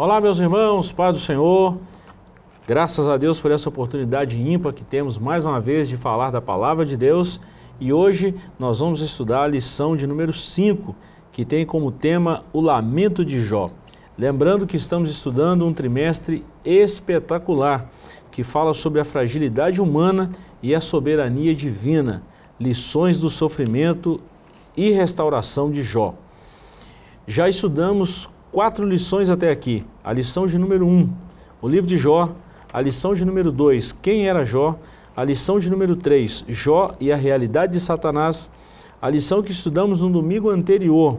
Olá, 0.00 0.20
meus 0.20 0.38
irmãos, 0.38 0.92
Pai 0.92 1.12
do 1.12 1.18
Senhor. 1.18 1.76
Graças 2.68 3.08
a 3.08 3.16
Deus 3.16 3.40
por 3.40 3.50
essa 3.50 3.68
oportunidade 3.68 4.40
ímpar 4.40 4.72
que 4.72 4.84
temos 4.84 5.18
mais 5.18 5.44
uma 5.44 5.60
vez 5.60 5.88
de 5.88 5.96
falar 5.96 6.30
da 6.30 6.40
palavra 6.40 6.86
de 6.86 6.96
Deus. 6.96 7.40
E 7.80 7.92
hoje 7.92 8.32
nós 8.60 8.78
vamos 8.78 9.02
estudar 9.02 9.42
a 9.42 9.48
lição 9.48 9.96
de 9.96 10.06
número 10.06 10.32
5, 10.32 10.94
que 11.32 11.44
tem 11.44 11.66
como 11.66 11.90
tema 11.90 12.44
o 12.52 12.60
lamento 12.60 13.24
de 13.24 13.40
Jó. 13.40 13.72
Lembrando 14.16 14.68
que 14.68 14.76
estamos 14.76 15.10
estudando 15.10 15.66
um 15.66 15.74
trimestre 15.74 16.46
espetacular 16.64 17.90
que 18.30 18.44
fala 18.44 18.74
sobre 18.74 19.00
a 19.00 19.04
fragilidade 19.04 19.82
humana 19.82 20.30
e 20.62 20.76
a 20.76 20.80
soberania 20.80 21.56
divina, 21.56 22.22
lições 22.60 23.18
do 23.18 23.28
sofrimento 23.28 24.20
e 24.76 24.92
restauração 24.92 25.72
de 25.72 25.82
Jó. 25.82 26.14
Já 27.26 27.48
estudamos 27.48 28.30
quatro 28.52 28.86
lições 28.86 29.30
até 29.30 29.50
aqui. 29.50 29.84
A 30.02 30.12
lição 30.12 30.46
de 30.46 30.58
número 30.58 30.86
1, 30.86 30.88
um, 30.88 31.08
o 31.60 31.68
livro 31.68 31.86
de 31.86 31.96
Jó. 31.96 32.30
A 32.72 32.80
lição 32.80 33.14
de 33.14 33.24
número 33.24 33.50
2, 33.50 33.92
quem 33.92 34.28
era 34.28 34.44
Jó. 34.44 34.78
A 35.16 35.24
lição 35.24 35.58
de 35.58 35.70
número 35.70 35.96
3, 35.96 36.44
Jó 36.48 36.94
e 37.00 37.10
a 37.10 37.16
realidade 37.16 37.72
de 37.72 37.80
Satanás. 37.80 38.50
A 39.00 39.08
lição 39.08 39.42
que 39.42 39.52
estudamos 39.52 40.00
no 40.00 40.10
domingo 40.10 40.50
anterior, 40.50 41.18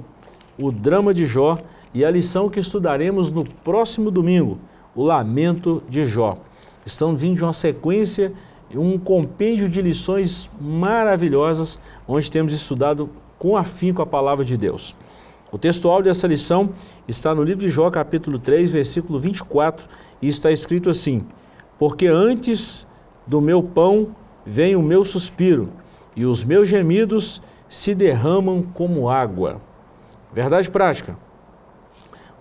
o 0.57 0.71
drama 0.71 1.13
de 1.13 1.25
Jó. 1.25 1.57
E 1.91 2.05
a 2.05 2.11
lição 2.11 2.49
que 2.49 2.59
estudaremos 2.59 3.31
no 3.31 3.43
próximo 3.43 4.11
domingo, 4.11 4.59
o 4.95 5.03
lamento 5.03 5.81
de 5.89 6.05
Jó. 6.05 6.37
Estão 6.85 7.15
vindo 7.15 7.37
de 7.37 7.43
uma 7.43 7.53
sequência, 7.53 8.31
um 8.75 8.99
compêndio 8.99 9.67
de 9.67 9.81
lições 9.81 10.49
maravilhosas, 10.61 11.79
onde 12.07 12.29
temos 12.29 12.53
estudado 12.53 13.09
com 13.39 13.57
afinco 13.57 14.03
a 14.03 14.05
palavra 14.05 14.45
de 14.45 14.55
Deus. 14.55 14.95
O 15.51 15.57
textual 15.57 16.01
dessa 16.03 16.27
lição 16.27 16.69
está 17.07 17.33
no 17.33 17.43
livro 17.43 17.63
de 17.63 17.69
Jó, 17.69 17.89
capítulo 17.89 18.37
3, 18.37 18.71
versículo 18.71 19.19
24, 19.19 19.87
e 20.21 20.27
está 20.27 20.51
escrito 20.51 20.89
assim: 20.89 21.25
Porque 21.79 22.05
antes 22.05 22.85
do 23.25 23.41
meu 23.41 23.63
pão 23.63 24.15
vem 24.45 24.75
o 24.75 24.81
meu 24.81 25.03
suspiro, 25.03 25.69
e 26.15 26.25
os 26.25 26.43
meus 26.43 26.69
gemidos 26.69 27.41
se 27.67 27.95
derramam 27.95 28.61
como 28.61 29.09
água. 29.09 29.59
Verdade 30.31 30.69
prática. 30.69 31.17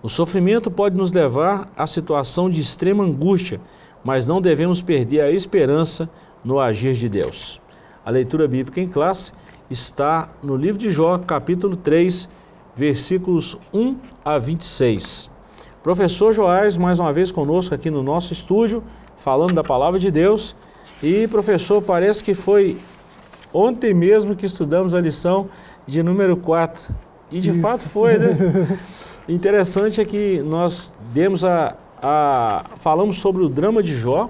O 0.03 0.07
sofrimento 0.07 0.69
pode 0.69 0.95
nos 0.95 1.11
levar 1.11 1.71
à 1.75 1.87
situação 1.87 2.49
de 2.49 2.61
extrema 2.61 3.03
angústia, 3.03 3.59
mas 4.03 4.25
não 4.25 4.39
devemos 4.39 4.81
perder 4.81 5.21
a 5.21 5.31
esperança 5.31 6.07
no 6.43 6.59
agir 6.59 6.93
de 6.93 7.09
Deus. 7.09 7.59
A 8.05 8.11
leitura 8.11 8.47
bíblica 8.47 8.79
em 8.79 8.87
classe 8.87 9.33
está 9.69 10.29
no 10.41 10.55
livro 10.55 10.79
de 10.79 10.89
Jó, 10.89 11.17
capítulo 11.17 11.75
3, 11.75 12.29
versículos 12.79 13.57
1 13.73 13.97
a 14.23 14.37
26. 14.37 15.29
Professor 15.83 16.31
Joás, 16.31 16.77
mais 16.77 16.97
uma 16.97 17.11
vez 17.11 17.29
conosco 17.29 17.75
aqui 17.75 17.91
no 17.91 18.01
nosso 18.01 18.31
estúdio, 18.31 18.81
falando 19.17 19.53
da 19.53 19.61
palavra 19.61 19.99
de 19.99 20.09
Deus. 20.09 20.55
E, 21.03 21.27
professor, 21.27 21.81
parece 21.81 22.23
que 22.23 22.33
foi 22.33 22.77
ontem 23.53 23.93
mesmo 23.93 24.33
que 24.33 24.45
estudamos 24.45 24.95
a 24.95 25.01
lição 25.01 25.49
de 25.85 26.01
número 26.01 26.37
4. 26.37 26.95
E 27.29 27.41
de 27.41 27.49
Isso. 27.49 27.59
fato 27.59 27.81
foi, 27.81 28.17
né? 28.17 28.79
Interessante 29.27 29.99
é 29.99 30.05
que 30.05 30.41
nós 30.41 30.93
demos 31.13 31.43
a, 31.43 31.75
a. 32.01 32.63
falamos 32.79 33.17
sobre 33.17 33.43
o 33.43 33.49
drama 33.49 33.83
de 33.83 33.93
Jó. 33.93 34.29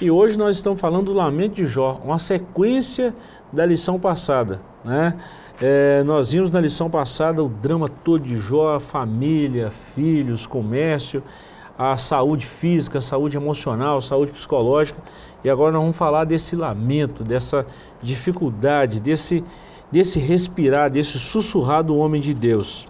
E 0.00 0.08
hoje 0.08 0.38
nós 0.38 0.56
estamos 0.56 0.80
falando 0.80 1.06
do 1.06 1.12
lamento 1.12 1.54
de 1.54 1.66
Jó, 1.66 2.00
uma 2.04 2.18
sequência 2.18 3.12
da 3.52 3.66
lição 3.66 3.98
passada, 3.98 4.60
né? 4.84 5.16
É, 5.58 6.02
nós 6.04 6.32
vimos 6.32 6.52
na 6.52 6.60
lição 6.60 6.90
passada 6.90 7.42
o 7.42 7.48
drama 7.48 7.88
todo 7.88 8.22
de 8.22 8.36
Jó, 8.36 8.78
família, 8.78 9.70
filhos, 9.70 10.46
comércio, 10.46 11.22
a 11.78 11.96
saúde 11.96 12.44
física, 12.44 12.98
a 12.98 13.00
saúde 13.00 13.38
emocional, 13.38 13.96
a 13.96 14.02
saúde 14.02 14.32
psicológica. 14.32 15.00
E 15.42 15.48
agora 15.48 15.72
nós 15.72 15.80
vamos 15.80 15.96
falar 15.96 16.24
desse 16.24 16.54
lamento, 16.54 17.24
dessa 17.24 17.64
dificuldade, 18.02 19.00
desse, 19.00 19.42
desse 19.90 20.18
respirar, 20.18 20.90
desse 20.90 21.18
sussurrar 21.18 21.82
do 21.82 21.96
homem 21.96 22.20
de 22.20 22.34
Deus. 22.34 22.86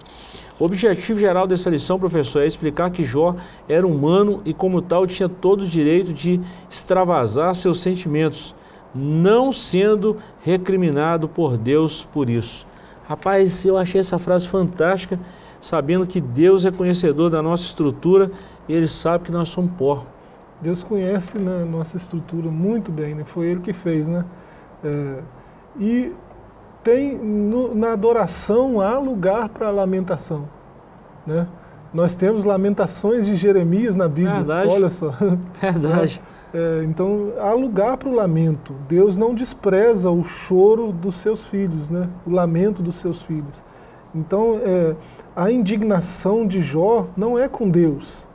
O 0.59 0.65
objetivo 0.65 1.21
geral 1.21 1.47
dessa 1.47 1.71
lição, 1.71 2.01
professor, 2.01 2.43
é 2.43 2.47
explicar 2.49 2.91
que 2.91 3.05
Jó 3.05 3.37
era 3.69 3.87
humano 3.87 4.43
e, 4.45 4.53
como 4.53 4.83
tal, 4.83 5.07
tinha 5.07 5.29
todo 5.29 5.61
o 5.61 5.69
direito 5.69 6.13
de 6.13 6.41
extravasar 6.69 7.55
seus 7.55 7.81
sentimentos 7.81 8.57
não 8.97 9.53
sendo 9.53 10.17
recriminado 10.43 11.29
por 11.29 11.57
Deus 11.57 12.05
por 12.05 12.31
isso. 12.31 12.67
Rapaz, 13.09 13.65
eu 13.65 13.77
achei 13.77 14.01
essa 14.01 14.19
frase 14.19 14.49
fantástica, 14.49 15.19
sabendo 15.61 16.07
que 16.07 16.21
Deus 16.21 16.65
é 16.65 16.71
conhecedor 16.71 17.31
da 17.31 17.41
nossa 17.43 17.63
estrutura 17.63 18.31
e 18.69 18.73
Ele 18.73 18.87
sabe 18.87 19.25
que 19.25 19.33
nós 19.33 19.49
somos 19.49 19.71
pó. 19.79 20.05
Deus 20.61 20.83
conhece 20.83 21.39
né, 21.39 21.65
nossa 21.65 21.97
estrutura 21.97 22.51
muito 22.51 22.91
bem, 22.91 23.15
né? 23.15 23.25
foi 23.25 23.47
Ele 23.47 23.61
que 23.61 23.73
fez. 23.73 24.09
Né? 24.09 24.25
É, 24.83 25.19
e 25.79 26.13
tem 26.83 27.17
no, 27.17 27.75
na 27.75 27.93
adoração 27.93 28.81
há 28.81 28.99
lugar 28.99 29.49
para 29.49 29.71
lamentação. 29.71 30.49
Né? 31.27 31.47
Nós 31.93 32.15
temos 32.15 32.45
lamentações 32.45 33.27
de 33.27 33.37
Jeremias 33.37 33.97
na 33.97 34.09
Bíblia, 34.09 34.37
Verdade. 34.37 34.69
olha 34.69 34.91
só. 34.91 35.15
Verdade. 35.61 36.21
É, 36.57 36.85
então, 36.85 37.35
há 37.39 37.53
lugar 37.53 37.99
para 37.99 38.09
o 38.09 38.15
lamento. 38.15 38.73
Deus 38.89 39.15
não 39.15 39.35
despreza 39.35 40.11
o 40.11 40.25
choro 40.25 40.91
dos 40.91 41.17
seus 41.17 41.45
filhos, 41.45 41.91
né? 41.91 42.09
o 42.27 42.31
lamento 42.31 42.83
dos 42.83 42.95
seus 42.95 43.21
filhos. 43.21 43.63
Então, 44.15 44.59
é, 44.65 44.97
a 45.37 45.51
indignação 45.51 46.47
de 46.47 46.63
Jó 46.63 47.09
não 47.15 47.39
é 47.39 47.47
com 47.47 47.69
Deus. 47.69 48.27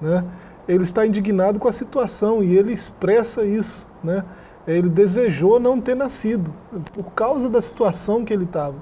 Né? 0.00 0.24
Ele 0.66 0.82
está 0.82 1.06
indignado 1.06 1.60
com 1.60 1.68
a 1.68 1.72
situação 1.72 2.42
e 2.42 2.56
ele 2.56 2.72
expressa 2.72 3.44
isso. 3.44 3.86
Né? 4.02 4.24
Ele 4.66 4.88
desejou 4.88 5.60
não 5.60 5.80
ter 5.80 5.94
nascido, 5.94 6.52
por 6.92 7.12
causa 7.12 7.48
da 7.48 7.62
situação 7.62 8.24
que 8.24 8.32
ele 8.32 8.46
estava. 8.46 8.74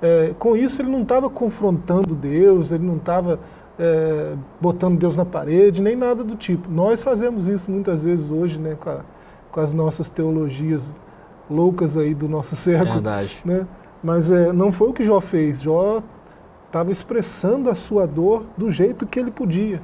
É, 0.00 0.32
com 0.38 0.56
isso, 0.56 0.80
ele 0.80 0.90
não 0.90 1.02
estava 1.02 1.28
confrontando 1.28 2.14
Deus, 2.14 2.72
ele 2.72 2.86
não 2.86 2.96
estava 2.96 3.38
é, 3.78 4.34
botando 4.60 4.98
Deus 4.98 5.16
na 5.16 5.24
parede, 5.24 5.82
nem 5.82 5.96
nada 5.96 6.22
do 6.22 6.36
tipo. 6.36 6.70
Nós 6.70 7.02
fazemos 7.02 7.48
isso 7.48 7.70
muitas 7.70 8.04
vezes 8.04 8.30
hoje, 8.30 8.58
né, 8.58 8.76
com, 8.78 8.90
a, 8.90 9.00
com 9.50 9.60
as 9.60 9.74
nossas 9.74 10.08
teologias 10.08 10.88
loucas 11.50 11.96
aí 11.96 12.14
do 12.14 12.28
nosso 12.28 12.56
século. 12.56 12.94
Verdade. 12.94 13.42
Né? 13.44 13.66
Mas 14.02 14.30
é, 14.30 14.52
não 14.52 14.70
foi 14.70 14.88
o 14.88 14.92
que 14.92 15.04
Jó 15.04 15.20
fez. 15.20 15.60
Jó 15.60 16.02
estava 16.66 16.90
expressando 16.90 17.70
a 17.70 17.74
sua 17.74 18.06
dor 18.06 18.44
do 18.56 18.70
jeito 18.70 19.06
que 19.06 19.18
ele 19.18 19.30
podia. 19.30 19.80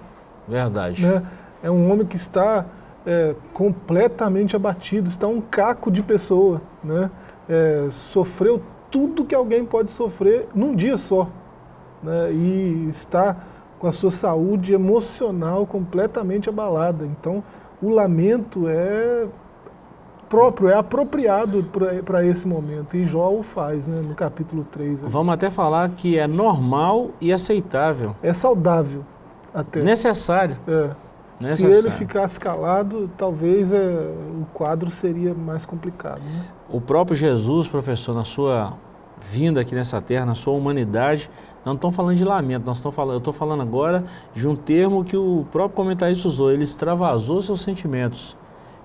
Verdade. 0.49 1.07
Né? 1.07 1.23
É 1.63 1.71
um 1.71 1.91
homem 1.91 2.07
que 2.07 2.17
está 2.17 2.67
é, 3.07 3.35
completamente 3.53 4.57
abatido, 4.57 5.09
está 5.09 5.27
um 5.27 5.41
caco 5.41 5.91
de 5.91 6.03
pessoa. 6.03 6.61
Né? 6.83 7.11
É, 7.49 7.87
sofreu 7.91 8.63
tudo 8.91 9.25
que 9.25 9.35
alguém 9.35 9.65
pode 9.65 9.91
sofrer 9.91 10.49
num 10.55 10.75
dia 10.75 10.97
só. 10.97 11.29
Né? 12.03 12.33
E 12.33 12.87
está 12.89 13.37
com 13.81 13.87
a 13.87 13.93
sua 13.93 14.11
saúde 14.11 14.75
emocional 14.75 15.67
completamente 15.67 16.49
abalada. 16.51 17.07
Então, 17.07 17.43
o 17.83 17.89
lamento 17.89 18.69
é 18.69 19.27
próprio, 20.29 20.69
é 20.69 20.75
apropriado 20.75 21.67
para 22.05 22.25
esse 22.25 22.47
momento. 22.47 22.95
E 22.95 23.07
Jó 23.07 23.33
o 23.33 23.43
faz, 23.43 23.89
né, 23.89 24.03
no 24.07 24.15
capítulo 24.15 24.65
3. 24.71 25.03
Vamos 25.05 25.33
até 25.33 25.51
falar 25.51 25.89
que 25.91 26.19
é 26.19 26.27
normal 26.27 27.11
e 27.21 27.33
aceitável. 27.33 28.15
É 28.23 28.35
saudável 28.35 29.03
até. 29.53 29.81
Necessário. 29.81 30.59
É. 30.69 30.91
Necessário. 31.41 31.75
Se 31.75 31.87
ele 31.87 31.91
ficasse 31.91 32.39
calado, 32.39 33.11
talvez 33.17 33.73
é, 33.73 33.79
o 33.79 34.45
quadro 34.53 34.91
seria 34.91 35.33
mais 35.33 35.65
complicado. 35.65 36.21
Né? 36.21 36.45
O 36.69 36.83
próprio 36.83 37.17
Jesus, 37.17 37.67
professor, 37.67 38.15
na 38.15 38.25
sua 38.25 38.75
vinda 39.23 39.63
aqui 39.63 39.75
nessa 39.75 40.01
terra, 40.03 40.27
na 40.27 40.35
sua 40.35 40.53
humanidade, 40.53 41.31
não 41.65 41.75
estão 41.75 41.93
falando 41.93 42.17
de 42.17 42.25
lamento, 42.25 42.65
nós 42.65 42.79
estamos 42.79 42.95
falando, 42.95 43.15
eu 43.15 43.19
estou 43.19 43.33
falando 43.33 43.63
agora 43.63 44.05
de 44.35 44.49
um 44.49 44.57
termo 44.57 45.05
que 45.05 45.17
o 45.17 45.47
próprio 45.53 45.77
comentarista 45.77 46.27
usou, 46.27 46.51
ele 46.51 46.65
extravasou 46.65 47.43
seus 47.43 47.61
sentimentos. 47.61 48.37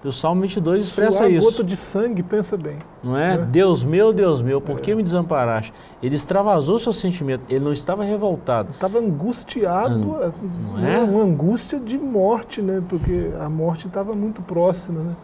E 0.05 0.07
o 0.07 0.11
Salmo 0.11 0.43
22 0.43 0.85
expressa 0.85 1.17
Suar 1.17 1.31
isso. 1.31 1.49
gota 1.49 1.63
de 1.63 1.75
sangue, 1.75 2.21
pensa 2.21 2.55
bem. 2.55 2.77
Não 3.03 3.17
é? 3.17 3.33
é? 3.33 3.37
Deus 3.39 3.83
meu, 3.83 4.13
Deus 4.13 4.39
meu, 4.39 4.61
por 4.61 4.77
é. 4.77 4.81
que 4.81 4.93
me 4.93 5.01
desamparaste? 5.01 5.73
Ele 6.01 6.13
extravasou 6.13 6.77
seu 6.77 6.93
sentimento, 6.93 7.41
ele 7.49 7.65
não 7.65 7.73
estava 7.73 8.03
revoltado. 8.03 8.69
Estava 8.71 8.99
angustiado, 8.99 10.15
An... 10.15 10.31
não 10.77 10.87
é? 10.87 10.99
uma 10.99 11.23
angústia 11.23 11.79
de 11.79 11.97
morte, 11.97 12.61
né? 12.61 12.83
Porque 12.87 13.31
a 13.39 13.49
morte 13.49 13.87
estava 13.87 14.13
muito 14.13 14.43
próxima, 14.43 15.01
né? 15.01 15.15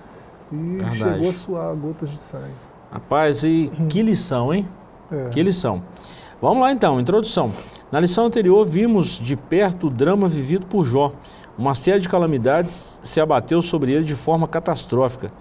E 0.51 0.55
Verdade. 0.55 0.97
chegou 0.97 1.29
a 1.29 1.33
suar 1.33 1.75
gotas 1.75 2.09
de 2.09 2.17
sangue. 2.17 2.55
Rapaz, 2.91 3.43
e 3.43 3.71
que 3.87 4.01
lição, 4.01 4.51
hein? 4.51 4.67
É. 5.11 5.29
Que 5.29 5.43
lição. 5.43 5.83
Vamos 6.41 6.63
lá 6.63 6.71
então, 6.71 6.99
introdução. 6.99 7.51
Na 7.91 7.99
lição 7.99 8.25
anterior 8.25 8.65
vimos 8.65 9.19
de 9.19 9.35
perto 9.35 9.85
o 9.85 9.89
drama 9.91 10.27
vivido 10.27 10.65
por 10.65 10.83
Jó. 10.83 11.11
Uma 11.55 11.75
série 11.75 11.99
de 11.99 12.09
calamidades 12.09 12.99
se 13.03 13.21
abateu 13.21 13.61
sobre 13.61 13.91
ele 13.91 14.03
de 14.03 14.15
forma 14.15 14.47
catastrófica. 14.47 15.31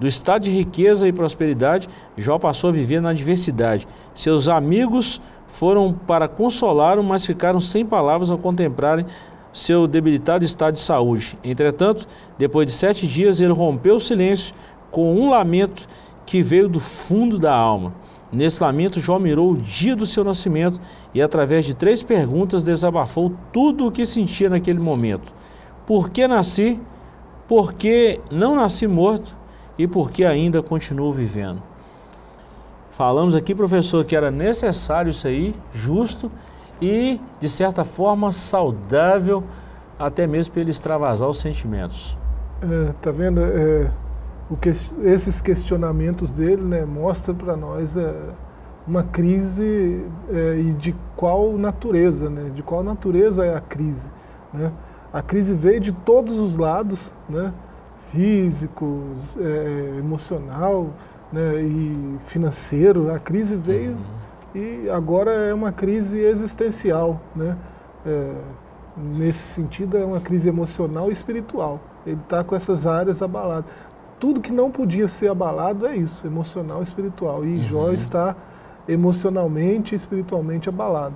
Do 0.00 0.08
estado 0.08 0.42
de 0.42 0.50
riqueza 0.50 1.06
e 1.06 1.12
prosperidade, 1.12 1.88
Jó 2.16 2.40
passou 2.40 2.70
a 2.70 2.72
viver 2.72 3.00
na 3.00 3.10
adversidade. 3.10 3.86
Seus 4.16 4.48
amigos 4.48 5.20
foram 5.46 5.92
para 5.92 6.26
consolá-lo, 6.26 7.04
mas 7.04 7.24
ficaram 7.24 7.60
sem 7.60 7.86
palavras 7.86 8.28
ao 8.28 8.36
contemplarem 8.36 9.06
seu 9.52 9.86
debilitado 9.86 10.44
estado 10.44 10.74
de 10.74 10.80
saúde. 10.80 11.38
Entretanto, 11.44 12.04
depois 12.36 12.66
de 12.66 12.72
sete 12.72 13.06
dias, 13.06 13.40
ele 13.40 13.52
rompeu 13.52 13.94
o 13.94 14.00
silêncio 14.00 14.52
com 14.90 15.14
um 15.14 15.30
lamento 15.30 15.86
que 16.26 16.42
veio 16.42 16.68
do 16.68 16.80
fundo 16.80 17.38
da 17.38 17.54
alma. 17.54 17.94
Nesse 18.30 18.62
lamento, 18.62 19.00
Jó 19.00 19.18
mirou 19.18 19.52
o 19.52 19.56
dia 19.56 19.96
do 19.96 20.04
seu 20.04 20.22
nascimento 20.22 20.80
e, 21.14 21.22
através 21.22 21.64
de 21.64 21.74
três 21.74 22.02
perguntas, 22.02 22.62
desabafou 22.62 23.32
tudo 23.52 23.86
o 23.86 23.92
que 23.92 24.04
sentia 24.04 24.50
naquele 24.50 24.78
momento. 24.78 25.32
Por 25.86 26.10
que 26.10 26.28
nasci? 26.28 26.78
Por 27.46 27.72
que 27.72 28.20
não 28.30 28.56
nasci 28.56 28.86
morto? 28.86 29.34
E 29.78 29.86
por 29.86 30.10
que 30.10 30.24
ainda 30.24 30.62
continuo 30.62 31.12
vivendo? 31.12 31.62
Falamos 32.90 33.34
aqui, 33.34 33.54
professor, 33.54 34.04
que 34.04 34.16
era 34.16 34.30
necessário 34.30 35.10
isso 35.10 35.26
aí, 35.26 35.54
justo 35.72 36.30
e, 36.82 37.20
de 37.40 37.48
certa 37.48 37.84
forma, 37.84 38.32
saudável, 38.32 39.44
até 39.98 40.26
mesmo 40.26 40.52
para 40.52 40.62
ele 40.62 40.70
extravasar 40.70 41.28
os 41.28 41.38
sentimentos. 41.38 42.16
É, 42.60 42.92
tá 43.00 43.10
vendo? 43.12 43.40
É, 43.40 43.90
que, 44.56 44.70
esses 44.70 45.40
questionamentos 45.40 46.30
dele 46.30 46.62
né, 46.62 46.84
mostram 46.84 47.34
para 47.34 47.56
nós 47.56 47.96
é, 47.96 48.14
uma 48.88 49.02
crise 49.02 50.02
é, 50.32 50.58
e 50.58 50.72
de 50.72 50.96
qual 51.14 51.52
natureza, 51.58 52.30
né? 52.30 52.50
De 52.54 52.62
qual 52.62 52.82
natureza 52.82 53.44
é 53.44 53.54
a 53.54 53.60
crise, 53.60 54.10
né? 54.52 54.72
A 55.12 55.20
crise 55.20 55.54
veio 55.54 55.78
de 55.78 55.92
todos 55.92 56.38
os 56.38 56.56
lados, 56.56 57.12
né? 57.28 57.52
Físico, 58.10 59.02
é, 59.38 59.98
emocional, 59.98 60.88
né? 61.30 61.60
E 61.60 62.16
financeiro. 62.26 63.12
A 63.12 63.18
crise 63.18 63.54
veio 63.54 63.92
uhum. 63.92 64.60
e 64.60 64.88
agora 64.88 65.32
é 65.32 65.52
uma 65.52 65.70
crise 65.70 66.18
existencial, 66.18 67.20
né? 67.36 67.56
É, 68.06 68.32
nesse 68.96 69.46
sentido 69.48 69.98
é 69.98 70.04
uma 70.04 70.20
crise 70.20 70.48
emocional 70.48 71.10
e 71.10 71.12
espiritual. 71.12 71.78
Ele 72.06 72.18
está 72.22 72.42
com 72.42 72.56
essas 72.56 72.86
áreas 72.86 73.20
abaladas 73.20 73.66
tudo 74.18 74.40
que 74.40 74.52
não 74.52 74.70
podia 74.70 75.08
ser 75.08 75.30
abalado 75.30 75.86
é 75.86 75.96
isso, 75.96 76.26
emocional 76.26 76.80
e 76.80 76.82
espiritual. 76.82 77.44
E 77.44 77.58
uhum. 77.58 77.64
Jó 77.64 77.92
está 77.92 78.34
emocionalmente 78.88 79.94
e 79.94 79.96
espiritualmente 79.96 80.68
abalado. 80.68 81.14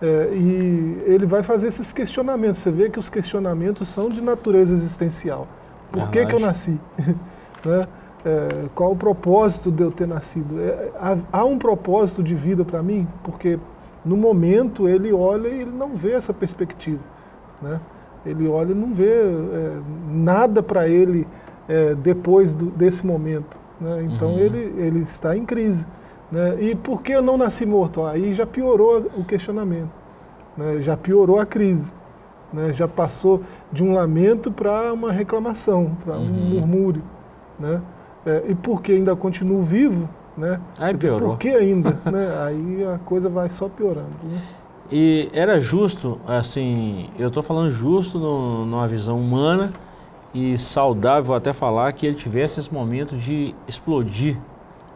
É, 0.00 0.30
e 0.34 1.02
ele 1.06 1.26
vai 1.26 1.42
fazer 1.42 1.68
esses 1.68 1.92
questionamentos. 1.92 2.58
Você 2.58 2.70
vê 2.70 2.90
que 2.90 2.98
os 2.98 3.08
questionamentos 3.08 3.88
são 3.88 4.08
de 4.08 4.20
natureza 4.20 4.74
existencial. 4.74 5.46
Por 5.90 6.08
que, 6.10 6.26
que 6.26 6.34
eu 6.34 6.40
nasci? 6.40 6.78
né? 7.64 7.84
é, 8.24 8.66
qual 8.74 8.92
o 8.92 8.96
propósito 8.96 9.70
de 9.70 9.82
eu 9.82 9.90
ter 9.90 10.06
nascido? 10.06 10.60
É, 10.60 10.90
há, 10.98 11.16
há, 11.32 11.44
um 11.44 11.58
propósito 11.58 12.22
de 12.22 12.34
vida 12.34 12.64
para 12.64 12.82
mim? 12.82 13.06
Porque 13.22 13.58
no 14.04 14.16
momento 14.16 14.88
ele 14.88 15.12
olha 15.12 15.48
e 15.48 15.60
ele 15.60 15.70
não 15.70 15.94
vê 15.94 16.12
essa 16.12 16.32
perspectiva. 16.32 17.02
Né? 17.60 17.80
Ele 18.24 18.48
olha 18.48 18.72
e 18.72 18.74
não 18.74 18.92
vê 18.92 19.12
é, 19.12 19.76
nada 20.08 20.62
para 20.62 20.88
ele 20.88 21.26
é, 21.68 21.94
depois 21.94 22.54
do, 22.54 22.66
desse 22.66 23.06
momento. 23.06 23.58
Né? 23.80 24.04
Então 24.04 24.32
uhum. 24.32 24.38
ele, 24.38 24.74
ele 24.78 25.00
está 25.00 25.36
em 25.36 25.44
crise. 25.44 25.86
Né? 26.30 26.62
E 26.62 26.74
por 26.74 27.02
que 27.02 27.12
eu 27.12 27.22
não 27.22 27.36
nasci 27.36 27.66
morto? 27.66 28.04
Aí 28.04 28.34
já 28.34 28.46
piorou 28.46 29.06
o 29.16 29.24
questionamento, 29.24 29.90
né? 30.56 30.80
já 30.80 30.96
piorou 30.96 31.38
a 31.38 31.46
crise. 31.46 31.92
Né? 32.52 32.72
Já 32.72 32.86
passou 32.86 33.42
de 33.72 33.82
um 33.82 33.94
lamento 33.94 34.52
para 34.52 34.92
uma 34.92 35.10
reclamação, 35.10 35.96
para 36.04 36.14
um 36.14 36.26
uhum. 36.26 36.50
murmúrio. 36.54 37.02
Né? 37.58 37.80
É, 38.26 38.44
e 38.48 38.54
por 38.54 38.82
que 38.82 38.92
ainda 38.92 39.16
continuo 39.16 39.62
vivo? 39.62 40.08
Né? 40.36 40.60
Aí 40.78 40.96
piorou. 40.96 41.30
Por 41.30 41.38
que 41.38 41.48
ainda? 41.48 41.98
né? 42.10 42.34
Aí 42.46 42.84
a 42.94 42.98
coisa 42.98 43.28
vai 43.28 43.48
só 43.48 43.68
piorando. 43.68 44.10
Né? 44.22 44.40
E 44.90 45.30
era 45.32 45.58
justo, 45.58 46.20
assim, 46.26 47.08
eu 47.18 47.28
estou 47.28 47.42
falando 47.42 47.70
justo 47.70 48.18
no, 48.18 48.66
numa 48.66 48.86
visão 48.86 49.16
humana, 49.16 49.72
e 50.34 50.56
saudável 50.56 51.34
até 51.34 51.52
falar 51.52 51.92
que 51.92 52.06
ele 52.06 52.16
tivesse 52.16 52.58
esse 52.58 52.72
momento 52.72 53.16
de 53.16 53.54
explodir. 53.68 54.38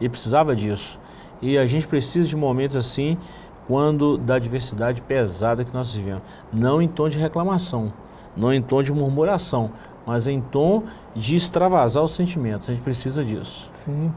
Ele 0.00 0.08
precisava 0.08 0.54
disso. 0.56 0.98
E 1.40 1.58
a 1.58 1.66
gente 1.66 1.86
precisa 1.86 2.28
de 2.28 2.36
momentos 2.36 2.76
assim 2.76 3.18
quando 3.66 4.16
da 4.16 4.38
diversidade 4.38 5.02
pesada 5.02 5.64
que 5.64 5.74
nós 5.74 5.94
vivemos. 5.94 6.22
Não 6.52 6.80
em 6.80 6.88
tom 6.88 7.08
de 7.08 7.18
reclamação, 7.18 7.92
não 8.36 8.52
em 8.52 8.62
tom 8.62 8.82
de 8.82 8.92
murmuração, 8.92 9.70
mas 10.06 10.26
em 10.26 10.40
tom 10.40 10.84
de 11.14 11.36
extravasar 11.36 12.02
os 12.02 12.12
sentimentos. 12.12 12.70
A 12.70 12.72
gente 12.72 12.82
precisa 12.82 13.24
disso. 13.24 13.68
Sim. 13.70 14.12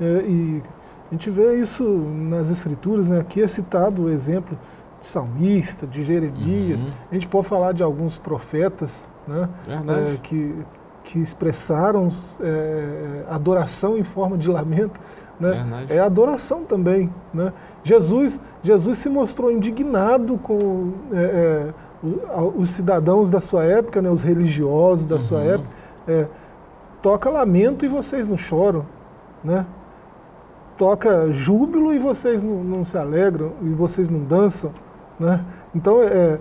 É, 0.00 0.24
e 0.26 0.62
a 1.10 1.14
gente 1.14 1.30
vê 1.30 1.60
isso 1.60 1.84
nas 1.84 2.50
escrituras, 2.50 3.08
né? 3.08 3.20
aqui 3.20 3.40
é 3.40 3.48
citado 3.48 4.02
o 4.02 4.10
exemplo 4.10 4.58
de 5.00 5.08
salmista, 5.08 5.86
de 5.86 6.04
Jeremias. 6.04 6.82
Uhum. 6.82 6.90
A 7.10 7.14
gente 7.14 7.28
pode 7.28 7.46
falar 7.46 7.72
de 7.72 7.82
alguns 7.82 8.18
profetas 8.18 9.06
né? 9.28 9.48
É, 9.68 10.16
que, 10.22 10.54
que 11.04 11.18
expressaram 11.18 12.08
é, 12.40 13.24
adoração 13.28 13.96
em 13.96 14.04
forma 14.04 14.38
de 14.38 14.48
lamento. 14.48 14.98
Né? 15.38 15.86
É 15.88 16.00
adoração 16.00 16.64
também. 16.64 17.12
Né? 17.32 17.52
Jesus, 17.84 18.40
Jesus 18.62 18.98
se 18.98 19.08
mostrou 19.08 19.52
indignado 19.52 20.36
com 20.38 20.92
é, 21.12 21.72
é, 22.02 22.08
os 22.56 22.70
cidadãos 22.70 23.30
da 23.30 23.40
sua 23.40 23.64
época, 23.64 24.02
né? 24.02 24.10
os 24.10 24.22
religiosos 24.22 25.06
da 25.06 25.16
uhum. 25.16 25.20
sua 25.20 25.40
época. 25.42 25.68
É, 26.08 26.26
toca 27.00 27.30
lamento 27.30 27.84
e 27.84 27.88
vocês 27.88 28.28
não 28.28 28.36
choram. 28.36 28.84
Né? 29.44 29.64
Toca 30.76 31.30
júbilo 31.32 31.92
e 31.92 31.98
vocês 31.98 32.42
não, 32.42 32.64
não 32.64 32.84
se 32.84 32.96
alegram, 32.96 33.52
e 33.62 33.68
vocês 33.70 34.08
não 34.08 34.20
dançam. 34.20 34.72
Né? 35.18 35.44
Então, 35.74 36.02
é, 36.02 36.38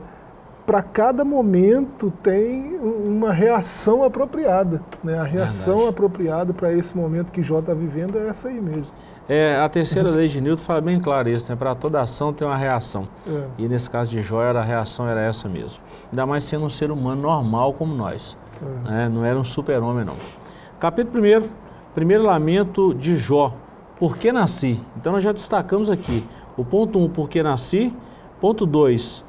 para 0.68 0.84
cada 0.84 1.24
momento 1.24 2.12
tem 2.22 2.78
uma 2.78 3.32
reação 3.32 4.04
apropriada. 4.04 4.82
Né? 5.02 5.18
A 5.18 5.24
reação 5.24 5.76
Verdade. 5.76 5.90
apropriada 5.92 6.54
para 6.54 6.74
esse 6.74 6.96
momento 6.96 7.32
que 7.32 7.42
Jó 7.42 7.60
está 7.60 7.74
vivendo 7.74 8.18
é 8.18 8.28
essa 8.28 8.50
aí 8.50 8.60
mesmo. 8.60 8.92
É, 9.30 9.58
a 9.58 9.70
terceira 9.70 10.10
lei 10.10 10.28
de 10.28 10.42
Newton 10.42 10.64
fala 10.64 10.82
bem 10.82 11.00
claro 11.00 11.30
isso, 11.30 11.50
né? 11.50 11.56
Para 11.56 11.74
toda 11.74 12.02
ação 12.02 12.34
tem 12.34 12.46
uma 12.46 12.58
reação. 12.58 13.08
É. 13.26 13.44
E 13.58 13.68
nesse 13.70 13.90
caso 13.90 14.12
de 14.12 14.22
Jó, 14.22 14.42
a 14.42 14.62
reação 14.62 15.08
era 15.08 15.22
essa 15.22 15.48
mesmo. 15.48 15.80
Ainda 16.12 16.26
mais 16.26 16.44
sendo 16.44 16.66
um 16.66 16.70
ser 16.70 16.92
humano 16.92 17.22
normal 17.22 17.72
como 17.74 17.96
nós. 17.96 18.38
É. 18.62 18.90
Né? 18.90 19.10
Não 19.10 19.24
era 19.24 19.40
um 19.40 19.46
super-homem, 19.46 20.04
não. 20.04 20.16
Capítulo 20.82 21.24
1, 21.24 21.48
primeiro 21.96 22.24
lamento 22.24 22.94
de 22.94 23.16
Jó. 23.16 23.54
Por 23.98 24.18
que 24.18 24.34
nasci? 24.34 24.82
Então 24.98 25.14
nós 25.14 25.24
já 25.24 25.32
destacamos 25.32 25.90
aqui. 25.90 26.28
O 26.58 26.66
ponto 26.66 27.00
1, 27.00 27.04
um, 27.06 27.10
por 27.10 27.30
que 27.30 27.42
nasci. 27.42 27.94
Ponto 28.42 28.66
2, 28.66 29.26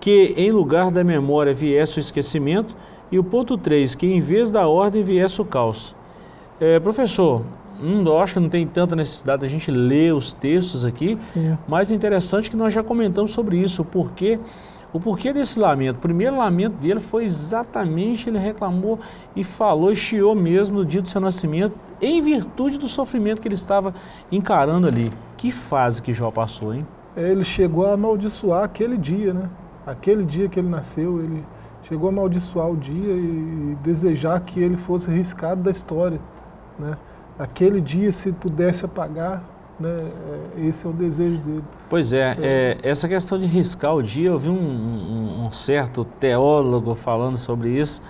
que 0.00 0.34
em 0.36 0.50
lugar 0.50 0.90
da 0.90 1.04
memória 1.04 1.52
viesse 1.52 1.98
o 1.98 2.00
esquecimento, 2.00 2.74
e 3.12 3.18
o 3.18 3.24
ponto 3.24 3.58
3, 3.58 3.94
que 3.94 4.06
em 4.06 4.20
vez 4.20 4.50
da 4.50 4.66
ordem 4.68 5.02
viesse 5.02 5.40
o 5.40 5.44
caos. 5.44 5.94
É, 6.60 6.78
professor, 6.78 7.42
hum, 7.82 8.04
eu 8.06 8.18
acho 8.18 8.34
que 8.34 8.40
não 8.40 8.48
tem 8.48 8.66
tanta 8.66 8.94
necessidade 8.94 9.42
da 9.42 9.48
gente 9.48 9.70
ler 9.70 10.14
os 10.14 10.32
textos 10.32 10.84
aqui, 10.84 11.18
Sim. 11.18 11.58
mas 11.66 11.90
é 11.90 11.94
interessante 11.94 12.50
que 12.50 12.56
nós 12.56 12.72
já 12.72 12.82
comentamos 12.82 13.32
sobre 13.32 13.56
isso, 13.56 13.82
o 13.82 13.84
porquê, 13.84 14.38
o 14.92 15.00
porquê 15.00 15.32
desse 15.32 15.58
lamento. 15.58 15.96
O 15.96 16.00
primeiro 16.00 16.36
lamento 16.36 16.74
dele 16.74 17.00
foi 17.00 17.24
exatamente, 17.24 18.28
ele 18.28 18.38
reclamou 18.38 18.98
e 19.34 19.42
falou, 19.42 19.90
e 19.90 19.96
chiou 19.96 20.34
mesmo 20.34 20.78
no 20.78 20.84
dia 20.84 21.02
do 21.02 21.08
seu 21.08 21.20
nascimento, 21.20 21.74
em 22.00 22.22
virtude 22.22 22.78
do 22.78 22.88
sofrimento 22.88 23.40
que 23.40 23.48
ele 23.48 23.54
estava 23.54 23.94
encarando 24.30 24.86
ali. 24.86 25.12
Que 25.36 25.50
fase 25.50 26.00
que 26.00 26.14
Jó 26.14 26.30
passou, 26.30 26.74
hein? 26.74 26.86
Ele 27.16 27.42
chegou 27.42 27.86
a 27.86 27.94
amaldiçoar 27.94 28.64
aquele 28.64 28.96
dia, 28.96 29.34
né? 29.34 29.48
Aquele 29.86 30.24
dia 30.24 30.48
que 30.48 30.58
ele 30.58 30.68
nasceu, 30.68 31.22
ele 31.22 31.44
chegou 31.88 32.08
a 32.08 32.12
amaldiçoar 32.12 32.70
o 32.70 32.76
dia 32.76 33.14
e 33.14 33.76
desejar 33.82 34.40
que 34.40 34.60
ele 34.60 34.76
fosse 34.76 35.10
riscado 35.10 35.62
da 35.62 35.70
história. 35.70 36.20
Né? 36.78 36.96
Aquele 37.38 37.80
dia, 37.80 38.12
se 38.12 38.32
pudesse 38.32 38.84
apagar, 38.84 39.42
né? 39.80 40.12
É, 40.56 40.66
esse 40.66 40.86
é 40.86 40.90
o 40.90 40.92
desejo 40.92 41.38
dele. 41.38 41.64
Pois 41.88 42.12
é, 42.12 42.36
é. 42.38 42.78
é 42.82 42.90
essa 42.90 43.08
questão 43.08 43.38
de 43.38 43.46
riscar 43.46 43.94
o 43.94 44.02
dia, 44.02 44.28
eu 44.28 44.38
vi 44.38 44.50
um, 44.50 44.52
um, 44.52 45.46
um 45.46 45.50
certo 45.50 46.04
teólogo 46.04 46.94
falando 46.94 47.38
sobre 47.38 47.70
isso, 47.70 48.02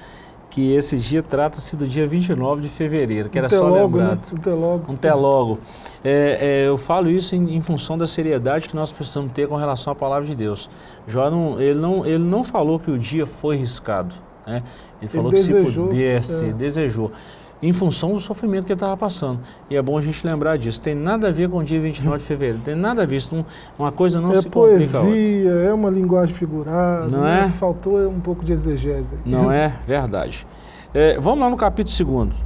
que 0.51 0.73
esse 0.75 0.97
dia 0.97 1.23
trata-se 1.23 1.77
do 1.77 1.87
dia 1.87 2.07
29 2.07 2.61
de 2.61 2.69
fevereiro, 2.69 3.31
que 3.31 3.39
um 3.39 3.41
era 3.41 3.49
telogo, 3.49 3.77
só 3.77 3.83
lembrado. 3.85 4.33
Né? 4.33 4.39
Um 4.39 4.41
telogo. 4.41 4.93
Um 4.93 4.97
telogo. 4.97 5.59
É, 6.03 6.39
é, 6.41 6.69
eu 6.69 6.77
falo 6.77 7.09
isso 7.09 7.37
em, 7.37 7.55
em, 7.55 7.61
função 7.61 7.97
da 7.97 8.07
seriedade 8.07 8.69
que 8.69 8.75
nós 8.75 8.91
precisamos 8.91 9.31
ter 9.33 9.47
com 9.47 9.55
relação 9.55 9.93
à 9.93 9.97
palavra 9.97 10.27
de 10.27 10.35
Deus. 10.35 10.69
Jó 11.07 11.31
não, 11.31 11.61
ele, 11.61 11.79
não, 11.79 12.05
ele 12.05 12.25
não 12.25 12.43
falou 12.43 12.81
que 12.81 12.91
o 12.91 12.99
dia 12.99 13.27
foi 13.27 13.57
riscado. 13.57 14.15
Né? 14.45 14.63
Ele 15.01 15.09
falou 15.09 15.33
ele 15.33 15.41
que 15.41 15.53
desejou, 15.53 15.85
se 15.85 15.89
pudesse, 15.89 16.45
é. 16.45 16.53
desejou 16.53 17.13
em 17.63 17.73
função 17.73 18.13
do 18.13 18.21
sofrimento 18.21 18.67
que 18.67 18.73
ele 18.73 18.77
estava 18.77 18.97
passando. 18.97 19.41
E 19.69 19.77
é 19.77 19.83
bom 19.83 19.99
a 19.99 20.01
gente 20.01 20.27
lembrar 20.27 20.57
disso. 20.57 20.81
Tem 20.81 20.95
nada 20.95 21.29
a 21.29 21.31
ver 21.31 21.49
com 21.49 21.59
o 21.59 21.65
dia 21.65 21.81
29 21.81 22.19
de 22.19 22.25
fevereiro. 22.25 22.61
Tem 22.65 22.75
nada 22.75 23.03
a 23.03 23.07
ver. 23.07 23.17
Isso, 23.17 23.45
uma 23.79 23.93
coisa 23.93 24.21
não 24.21 24.33
é 24.33 24.41
se 24.41 24.49
complica 24.49 25.01
poesia, 25.01 25.51
É 25.51 25.73
uma 25.73 25.91
linguagem 25.91 26.35
figurada. 26.35 27.07
Não 27.07 27.27
é? 27.27 27.49
Faltou 27.49 27.99
um 28.09 28.21
pouco 28.21 28.45
de 28.45 28.53
exegese. 28.53 29.17
Não 29.25 29.51
é? 29.53 29.75
Verdade. 29.87 30.47
É, 30.95 31.21
vamos 31.21 31.41
lá 31.41 31.51
no 31.51 31.57
capítulo 31.57 32.27
2. 32.27 32.37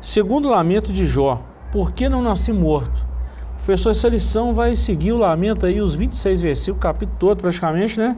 Segundo 0.00 0.48
lamento 0.48 0.92
de 0.92 1.06
Jó. 1.06 1.42
Por 1.72 1.92
que 1.92 2.08
não 2.08 2.22
nasci 2.22 2.52
morto? 2.52 3.04
Professor, 3.56 3.90
essa 3.90 4.08
lição 4.08 4.54
vai 4.54 4.76
seguir 4.76 5.12
o 5.12 5.16
lamento 5.16 5.66
aí, 5.66 5.80
os 5.80 5.94
26 5.94 6.40
versículos, 6.40 6.78
o 6.78 6.80
capítulo 6.80 7.18
todo 7.18 7.38
praticamente, 7.38 7.98
né? 7.98 8.16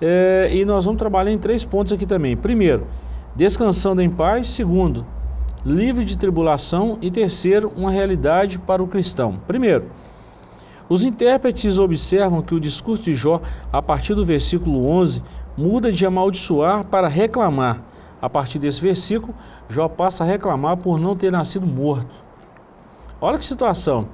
É, 0.00 0.48
e 0.52 0.64
nós 0.64 0.84
vamos 0.84 0.98
trabalhar 0.98 1.32
em 1.32 1.38
três 1.38 1.64
pontos 1.64 1.92
aqui 1.92 2.06
também. 2.06 2.36
Primeiro, 2.36 2.86
descansando 3.34 4.00
em 4.00 4.08
paz. 4.08 4.48
Segundo, 4.48 5.04
livre 5.64 6.04
de 6.04 6.16
tribulação. 6.16 6.98
E 7.00 7.10
terceiro, 7.10 7.72
uma 7.76 7.90
realidade 7.90 8.58
para 8.58 8.82
o 8.82 8.86
cristão. 8.86 9.38
Primeiro, 9.46 9.86
os 10.88 11.02
intérpretes 11.02 11.78
observam 11.78 12.42
que 12.42 12.54
o 12.54 12.60
discurso 12.60 13.04
de 13.04 13.14
Jó, 13.14 13.40
a 13.72 13.80
partir 13.80 14.14
do 14.14 14.24
versículo 14.24 14.86
11, 14.86 15.22
muda 15.56 15.90
de 15.90 16.04
amaldiçoar 16.04 16.84
para 16.86 17.08
reclamar. 17.08 17.82
A 18.20 18.28
partir 18.28 18.58
desse 18.58 18.80
versículo, 18.80 19.34
Jó 19.68 19.88
passa 19.88 20.24
a 20.24 20.26
reclamar 20.26 20.76
por 20.76 20.98
não 20.98 21.16
ter 21.16 21.32
nascido 21.32 21.66
morto. 21.66 22.22
Olha 23.20 23.38
que 23.38 23.44
situação. 23.44 24.08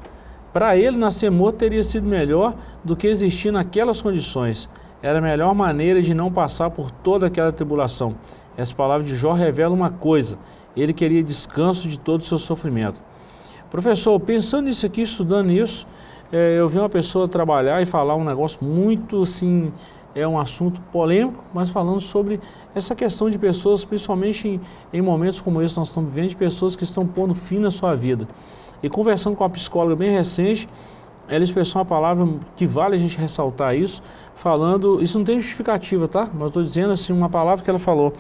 Para 0.53 0.77
ele, 0.77 0.97
nascer 0.97 1.31
morto 1.31 1.57
teria 1.57 1.83
sido 1.83 2.07
melhor 2.07 2.55
do 2.85 2.97
que 2.97 3.07
existir 3.07 3.53
naquelas 3.53 4.01
condições. 4.01 4.69
Era 5.03 5.19
a 5.19 5.23
melhor 5.23 5.55
maneira 5.55 6.03
de 6.03 6.13
não 6.13 6.31
passar 6.31 6.71
por 6.71 6.91
toda 6.91 7.27
aquela 7.27 7.53
tribulação. 7.53 8.15
Essa 8.57 8.75
palavra 8.75 9.07
de 9.07 9.17
Jó 9.17 9.33
revela 9.33 9.75
uma 9.75 9.91
coisa: 9.91 10.37
ele 10.77 10.93
queria 10.93 11.23
descanso 11.23 11.89
de 11.89 11.99
todo 11.99 12.21
o 12.21 12.25
seu 12.25 12.39
sofrimento. 12.39 13.01
Professor, 13.71 14.19
pensando 14.19 14.67
nisso 14.67 14.85
aqui, 14.85 15.03
estudando 15.03 15.51
isso, 15.51 15.87
é, 16.33 16.59
eu 16.59 16.69
vi 16.69 16.79
uma 16.79 16.89
pessoa 16.89 17.29
trabalhar 17.29 17.81
e 17.83 17.87
falar 17.87 18.17
um 18.17 18.25
negócio 18.25 18.63
muito 18.63 19.23
assim, 19.23 19.73
é 20.15 20.27
um 20.27 20.39
assunto 20.39 20.81
polêmico, 20.93 21.45
mas 21.55 21.71
falando 21.71 22.01
sobre 22.01 22.41
essa 22.75 22.95
questão 22.95 23.31
de 23.31 23.39
pessoas, 23.39 23.85
principalmente 23.85 24.49
em, 24.49 24.61
em 24.93 25.01
momentos 25.01 25.41
como 25.41 25.63
esse 25.63 25.75
que 25.75 25.81
nós 25.81 25.89
estamos 25.89 26.13
vivendo, 26.13 26.31
de 26.31 26.37
pessoas 26.37 26.75
que 26.75 26.85
estão 26.85 27.07
pondo 27.07 27.35
fim 27.35 27.59
na 27.59 27.71
sua 27.71 27.95
vida. 27.95 28.27
E 28.83 28.89
conversando 28.89 29.37
com 29.37 29.45
uma 29.45 29.51
psicóloga 29.51 29.95
bem 29.95 30.11
recente, 30.11 30.69
ela 31.29 31.45
expressou 31.45 31.81
uma 31.81 31.85
palavra 31.85 32.27
que 32.57 32.67
vale 32.67 32.97
a 32.97 32.99
gente 32.99 33.17
ressaltar 33.17 33.77
isso, 33.77 34.03
falando, 34.35 35.01
isso 35.01 35.17
não 35.17 35.25
tem 35.25 35.39
justificativa, 35.39 36.09
tá? 36.09 36.29
Mas 36.35 36.49
estou 36.49 36.63
dizendo 36.63 36.93
assim, 36.93 37.13
uma 37.13 37.29
palavra 37.29 37.63
que 37.63 37.71
ela 37.71 37.79
falou, 37.79 38.13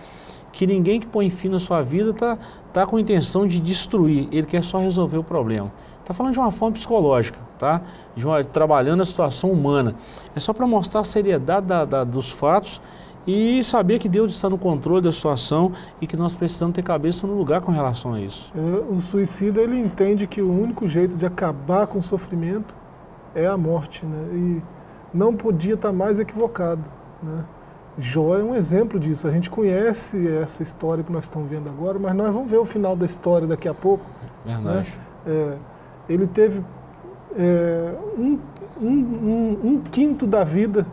que 0.53 0.67
ninguém 0.67 1.01
que 1.01 1.07
põe 1.07 1.31
fim 1.31 1.49
na 1.49 1.59
sua 1.59 1.83
vida 1.83 2.11
está 2.11 2.39
tá 2.73 2.87
com 2.87 2.97
a 2.97 3.01
intenção 3.01 3.47
de 3.47 3.61
destruir, 3.61 4.29
ele 4.33 4.47
quer 4.47 4.63
só 4.65 4.79
resolver 4.79 5.19
o 5.19 5.25
problema. 5.25 5.73
Está 6.01 6.13
falando 6.13 6.33
de 6.33 6.41
uma 6.41 6.51
forma 6.51 6.75
psicológica, 6.75 7.39
tá? 7.59 7.83
De 8.17 8.27
uma, 8.27 8.43
trabalhando 8.43 9.03
a 9.03 9.07
situação 9.07 9.51
humana. 9.51 9.95
É 10.35 10.41
só 10.41 10.53
para 10.53 10.67
mostrar 10.67 11.03
a 11.03 11.05
seriedade 11.05 11.67
da, 11.67 11.85
da, 11.85 12.05
dos 12.05 12.31
fatos 12.31 12.81
e 13.27 13.63
saber 13.63 13.99
que 13.99 14.09
Deus 14.09 14.35
está 14.35 14.51
no 14.51 14.59
controle 14.59 15.03
da 15.03 15.13
situação 15.13 15.73
e 16.01 16.07
que 16.07 16.17
nós 16.17 16.35
precisamos 16.35 16.75
ter 16.75 16.83
cabeça 16.83 17.27
no 17.27 17.35
lugar 17.35 17.61
com 17.61 17.71
relação 17.71 18.15
a 18.15 18.21
isso. 18.21 18.53
É, 18.57 18.93
o 18.93 19.01
suicida 19.01 19.61
ele 19.61 19.79
entende 19.79 20.27
que 20.27 20.41
o 20.43 20.51
único 20.51 20.89
jeito 20.89 21.17
de 21.17 21.27
acabar 21.27 21.87
com 21.87 21.99
o 21.99 22.03
sofrimento 22.03 22.75
é 23.35 23.47
a 23.47 23.57
morte, 23.57 24.05
né? 24.05 24.29
E 24.33 24.63
não 25.17 25.35
podia 25.35 25.75
estar 25.75 25.93
mais 25.93 26.19
equivocado, 26.19 26.83
né? 27.23 27.45
Jó 28.01 28.37
é 28.39 28.43
um 28.43 28.55
exemplo 28.55 28.99
disso. 28.99 29.29
A 29.29 29.31
gente 29.31 29.51
conhece 29.51 30.29
essa 30.29 30.63
história 30.63 31.05
que 31.05 31.13
nós 31.13 31.25
estamos 31.25 31.49
vendo 31.49 31.69
agora, 31.69 31.99
mas 31.99 32.15
nós 32.15 32.33
vamos 32.33 32.51
ver 32.51 32.59
o 32.59 32.65
final 32.65 32.97
da 32.97 33.05
história 33.05 33.47
daqui 33.47 33.69
a 33.69 33.75
pouco. 33.75 34.05
Verdade. 34.45 34.99
Né? 35.27 35.33
É, 35.33 35.57
ele 36.09 36.27
teve 36.27 36.63
é, 37.37 37.95
um, 38.19 38.39
um, 38.81 38.87
um, 38.87 39.61
um 39.65 39.81
quinto 39.81 40.27
da 40.27 40.43
vida 40.43 40.87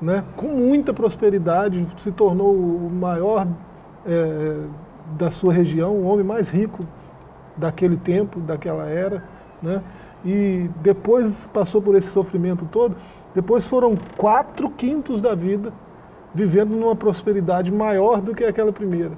né, 0.00 0.22
com 0.36 0.48
muita 0.48 0.92
prosperidade, 0.92 1.86
se 1.96 2.12
tornou 2.12 2.54
o 2.54 2.90
maior 2.90 3.46
é, 4.06 4.60
da 5.16 5.30
sua 5.30 5.52
região, 5.52 5.92
o 5.92 6.04
homem 6.04 6.24
mais 6.24 6.50
rico 6.50 6.86
daquele 7.56 7.96
tempo, 7.96 8.38
daquela 8.40 8.86
era, 8.86 9.24
né, 9.62 9.82
e 10.24 10.68
depois 10.82 11.46
passou 11.46 11.80
por 11.80 11.94
esse 11.94 12.08
sofrimento 12.08 12.66
todo, 12.70 12.96
depois 13.34 13.64
foram 13.64 13.96
quatro 14.16 14.68
quintos 14.70 15.22
da 15.22 15.34
vida 15.34 15.72
vivendo 16.34 16.70
numa 16.70 16.96
prosperidade 16.96 17.70
maior 17.70 18.20
do 18.20 18.34
que 18.34 18.44
aquela 18.44 18.72
primeira. 18.72 19.12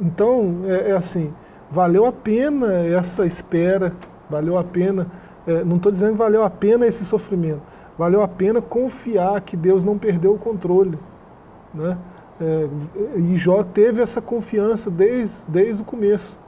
Então, 0.00 0.62
é, 0.64 0.90
é 0.90 0.92
assim, 0.92 1.32
valeu 1.70 2.04
a 2.04 2.12
pena 2.12 2.72
essa 2.72 3.24
espera, 3.24 3.92
valeu 4.28 4.58
a 4.58 4.64
pena, 4.64 5.06
é, 5.46 5.62
não 5.64 5.76
estou 5.76 5.92
dizendo 5.92 6.12
que 6.12 6.18
valeu 6.18 6.42
a 6.42 6.50
pena 6.50 6.86
esse 6.86 7.04
sofrimento, 7.04 7.62
valeu 7.96 8.22
a 8.22 8.28
pena 8.28 8.60
confiar 8.60 9.40
que 9.40 9.56
Deus 9.56 9.84
não 9.84 9.96
perdeu 9.96 10.34
o 10.34 10.38
controle. 10.38 10.98
Né? 11.72 11.96
É, 12.40 12.68
e 13.16 13.36
Jó 13.36 13.62
teve 13.62 14.02
essa 14.02 14.20
confiança 14.20 14.90
desde, 14.90 15.50
desde 15.50 15.82
o 15.82 15.84
começo. 15.84 16.38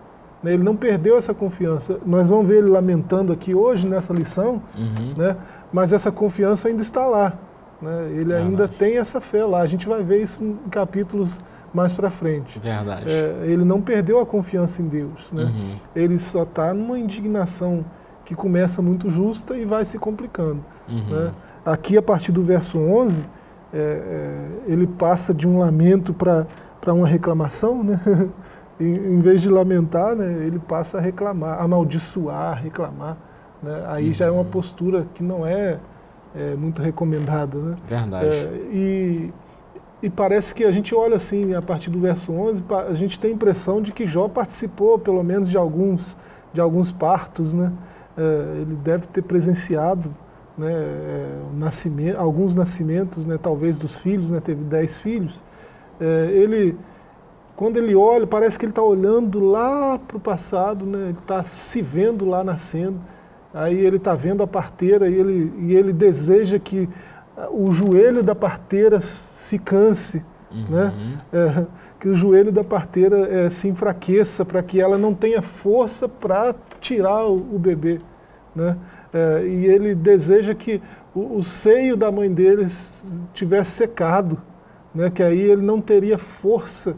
Né? 0.42 0.54
Ele 0.54 0.62
não 0.62 0.76
perdeu 0.76 1.16
essa 1.16 1.32
confiança. 1.32 1.98
Nós 2.04 2.28
vamos 2.28 2.48
ver 2.48 2.58
ele 2.58 2.68
lamentando 2.68 3.32
aqui 3.32 3.54
hoje 3.54 3.86
nessa 3.86 4.12
lição, 4.12 4.60
uhum. 4.76 5.14
né? 5.16 5.36
mas 5.72 5.92
essa 5.92 6.10
confiança 6.10 6.68
ainda 6.68 6.82
está 6.82 7.06
lá. 7.06 7.38
Né? 7.80 8.06
Ele 8.10 8.24
Verdade. 8.24 8.42
ainda 8.42 8.68
tem 8.68 8.98
essa 8.98 9.20
fé 9.20 9.44
lá. 9.44 9.60
A 9.60 9.66
gente 9.66 9.86
vai 9.86 10.02
ver 10.02 10.22
isso 10.22 10.42
em 10.42 10.56
capítulos 10.70 11.40
mais 11.72 11.92
para 11.92 12.08
frente. 12.08 12.58
Verdade. 12.58 13.10
É, 13.10 13.44
ele 13.44 13.64
não 13.64 13.80
perdeu 13.80 14.20
a 14.20 14.26
confiança 14.26 14.80
em 14.80 14.86
Deus. 14.86 15.32
Né? 15.32 15.44
Uhum. 15.44 15.74
Ele 15.94 16.18
só 16.18 16.44
está 16.44 16.72
numa 16.72 16.98
indignação 16.98 17.84
que 18.24 18.34
começa 18.34 18.80
muito 18.80 19.10
justa 19.10 19.56
e 19.56 19.64
vai 19.64 19.84
se 19.84 19.98
complicando. 19.98 20.64
Uhum. 20.88 21.04
Né? 21.10 21.32
Aqui, 21.64 21.96
a 21.98 22.02
partir 22.02 22.30
do 22.30 22.42
verso 22.42 22.78
11, 22.78 23.24
é, 23.72 23.76
é, 23.76 24.72
ele 24.72 24.86
passa 24.86 25.34
de 25.34 25.48
um 25.48 25.58
lamento 25.58 26.14
para 26.14 26.46
uma 26.86 27.08
reclamação, 27.08 27.82
né? 27.82 28.00
em, 28.78 28.94
em, 28.94 29.20
vez 29.20 29.40
de 29.40 29.48
lamentar, 29.48 30.14
né, 30.14 30.44
ele 30.46 30.58
passa 30.58 30.98
a 30.98 31.00
reclamar, 31.00 31.60
amaldiçoar, 31.60 32.62
reclamar. 32.62 33.16
Né? 33.62 33.84
Aí 33.88 34.08
uhum. 34.08 34.12
já 34.12 34.26
é 34.26 34.30
uma 34.30 34.42
uhum. 34.42 34.48
postura 34.48 35.06
que 35.14 35.22
não 35.22 35.46
é, 35.46 35.78
é 36.34 36.54
muito 36.54 36.82
recomendada. 36.82 37.58
Né? 37.58 37.76
Verdade. 37.84 38.26
É, 38.26 38.52
e, 38.72 39.32
e 40.02 40.10
parece 40.10 40.54
que 40.54 40.64
a 40.64 40.70
gente 40.70 40.94
olha 40.94 41.16
assim, 41.16 41.54
a 41.54 41.62
partir 41.62 41.90
do 41.90 42.00
verso 42.00 42.32
11, 42.32 42.62
a 42.90 42.94
gente 42.94 43.18
tem 43.18 43.30
a 43.30 43.34
impressão 43.34 43.80
de 43.80 43.92
que 43.92 44.06
Jó 44.06 44.28
participou, 44.28 44.98
pelo 44.98 45.22
menos, 45.22 45.48
de 45.48 45.56
alguns, 45.56 46.16
de 46.52 46.60
alguns 46.60 46.90
partos, 46.92 47.54
né? 47.54 47.72
É, 48.16 48.60
ele 48.60 48.76
deve 48.76 49.06
ter 49.08 49.22
presenciado 49.22 50.14
né, 50.56 50.72
é, 50.72 51.28
nascimento, 51.54 52.16
alguns 52.16 52.54
nascimentos, 52.54 53.24
né, 53.24 53.38
talvez 53.42 53.76
dos 53.76 53.96
filhos, 53.96 54.30
né, 54.30 54.40
teve 54.40 54.62
dez 54.62 54.96
filhos. 54.98 55.42
É, 56.00 56.30
ele, 56.30 56.76
quando 57.56 57.76
ele 57.76 57.94
olha, 57.94 58.26
parece 58.26 58.58
que 58.58 58.64
ele 58.64 58.70
está 58.70 58.82
olhando 58.82 59.40
lá 59.40 59.98
para 59.98 60.16
o 60.16 60.20
passado, 60.20 60.86
né, 60.86 61.08
ele 61.08 61.18
está 61.18 61.42
se 61.44 61.82
vendo 61.82 62.24
lá 62.24 62.44
nascendo. 62.44 63.00
Aí 63.54 63.78
ele 63.78 63.96
está 63.96 64.14
vendo 64.14 64.42
a 64.42 64.46
parteira 64.46 65.08
e 65.08 65.14
ele, 65.14 65.52
e 65.60 65.74
ele 65.74 65.92
deseja 65.92 66.58
que 66.58 66.88
o 67.50 67.70
joelho 67.72 68.22
da 68.22 68.34
parteira 68.34 69.00
se 69.00 69.58
canse, 69.58 70.22
uhum. 70.50 70.66
né? 70.68 70.92
É, 71.32 71.66
que 72.04 72.08
o 72.08 72.14
joelho 72.14 72.52
da 72.52 72.62
parteira 72.62 73.16
é, 73.28 73.48
se 73.48 73.66
enfraqueça 73.66 74.44
para 74.44 74.62
que 74.62 74.78
ela 74.78 74.98
não 74.98 75.14
tenha 75.14 75.40
força 75.40 76.06
para 76.06 76.54
tirar 76.78 77.26
o, 77.26 77.36
o 77.36 77.58
bebê. 77.58 77.98
Né? 78.54 78.76
É, 79.10 79.46
e 79.46 79.64
ele 79.64 79.94
deseja 79.94 80.54
que 80.54 80.82
o, 81.14 81.38
o, 81.38 81.42
seio 81.42 81.96
da 81.96 82.12
mãe 82.12 82.30
dele 82.30 82.66
tivesse 83.32 83.70
secado, 83.70 84.36
né? 84.94 85.08
que 85.08 85.22
aí 85.22 85.40
ele 85.40 85.62
não 85.62 85.80
teria 85.80 86.18
força 86.18 86.94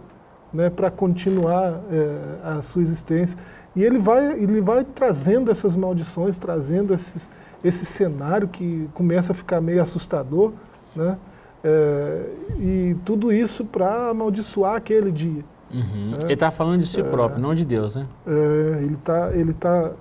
né, 0.53 0.71
para 0.71 0.91
continuar 0.91 1.81
é, 1.91 2.19
a 2.43 2.63
sua 2.63 2.83
existência. 2.83 3.39
E 3.77 3.85
ele 3.85 3.99
vai, 3.99 4.33
ele 4.33 4.61
vai 4.63 4.83
trazendo 4.85 5.51
essas 5.51 5.77
maldições, 5.77 6.39
trazendo 6.39 6.95
esses, 6.95 7.29
esse 7.63 7.85
cenário 7.85 8.49
que 8.49 8.89
começa 8.95 9.33
a 9.33 9.35
ficar 9.35 9.61
meio 9.61 9.83
assustador, 9.83 10.53
né? 10.95 11.19
É, 11.63 12.27
e 12.59 12.97
tudo 13.05 13.33
isso 13.33 13.65
para 13.67 14.11
amaldiçoar 14.11 14.77
aquele 14.77 15.13
dia. 15.13 15.45
Uhum. 15.71 16.13
Né? 16.13 16.19
Ele 16.23 16.35
está 16.35 16.51
falando 16.51 16.81
de 16.81 16.87
si 16.87 17.01
é, 17.01 17.03
próprio, 17.03 17.43
não 17.43 17.55
de 17.55 17.65
Deus, 17.65 17.97
né? 17.97 18.07
É, 18.27 18.79
ele 18.83 18.95
está 18.95 19.31
ele 19.35 19.53
tá, 19.53 19.93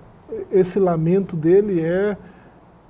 esse 0.51 0.79
lamento 0.79 1.35
dele 1.35 1.81
é 1.81 2.15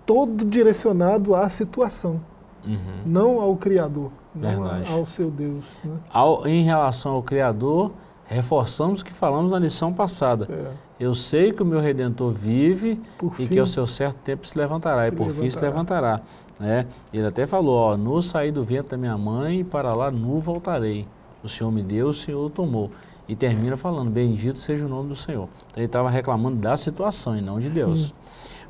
todo 0.05 0.45
direcionado 0.45 1.33
à 1.33 1.49
situação, 1.49 2.21
uhum. 2.65 3.01
não 3.05 3.41
ao 3.41 3.55
Criador, 3.55 4.11
não 4.35 4.65
ao 4.93 5.05
seu 5.05 5.31
Deus. 5.31 5.63
Né? 5.83 5.97
Ao, 6.11 6.45
em 6.45 6.63
relação 6.63 7.13
ao 7.13 7.23
Criador, 7.23 7.91
reforçamos 8.27 9.01
o 9.01 9.05
que 9.05 9.13
falamos 9.13 9.51
na 9.51 9.59
lição 9.59 9.93
passada. 9.93 10.47
É. 10.49 10.71
Eu 10.99 11.13
sei 11.13 11.51
que 11.51 11.61
o 11.61 11.65
meu 11.65 11.79
Redentor 11.79 12.31
vive 12.31 12.99
Por 13.17 13.33
e 13.33 13.35
fim, 13.35 13.47
que 13.47 13.59
ao 13.59 13.65
seu 13.65 13.85
certo 13.85 14.17
tempo 14.17 14.47
se 14.47 14.57
levantará, 14.57 15.03
se 15.03 15.07
e 15.09 15.11
por 15.11 15.27
levantará. 15.27 15.43
fim 15.43 15.49
se 15.49 15.59
levantará. 15.59 16.21
Né? 16.59 16.87
Ele 17.13 17.25
até 17.25 17.45
falou, 17.45 17.75
ó, 17.75 17.97
nu 17.97 18.21
saí 18.21 18.51
do 18.51 18.63
vento 18.63 18.89
da 18.89 18.97
minha 18.97 19.17
mãe 19.17 19.59
e 19.59 19.63
para 19.63 19.93
lá 19.93 20.09
nu 20.09 20.39
voltarei. 20.39 21.05
O 21.43 21.49
Senhor 21.49 21.69
me 21.71 21.83
deu, 21.83 22.07
o 22.07 22.13
Senhor 22.13 22.49
tomou. 22.49 22.91
E 23.27 23.35
termina 23.35 23.75
falando, 23.75 24.09
bendito 24.09 24.59
seja 24.59 24.85
o 24.85 24.89
nome 24.89 25.09
do 25.09 25.15
Senhor. 25.15 25.49
Então 25.71 25.77
ele 25.77 25.85
estava 25.85 26.09
reclamando 26.09 26.57
da 26.57 26.77
situação 26.77 27.37
e 27.37 27.41
não 27.41 27.59
de 27.59 27.69
Deus. 27.69 28.07
Sim. 28.07 28.13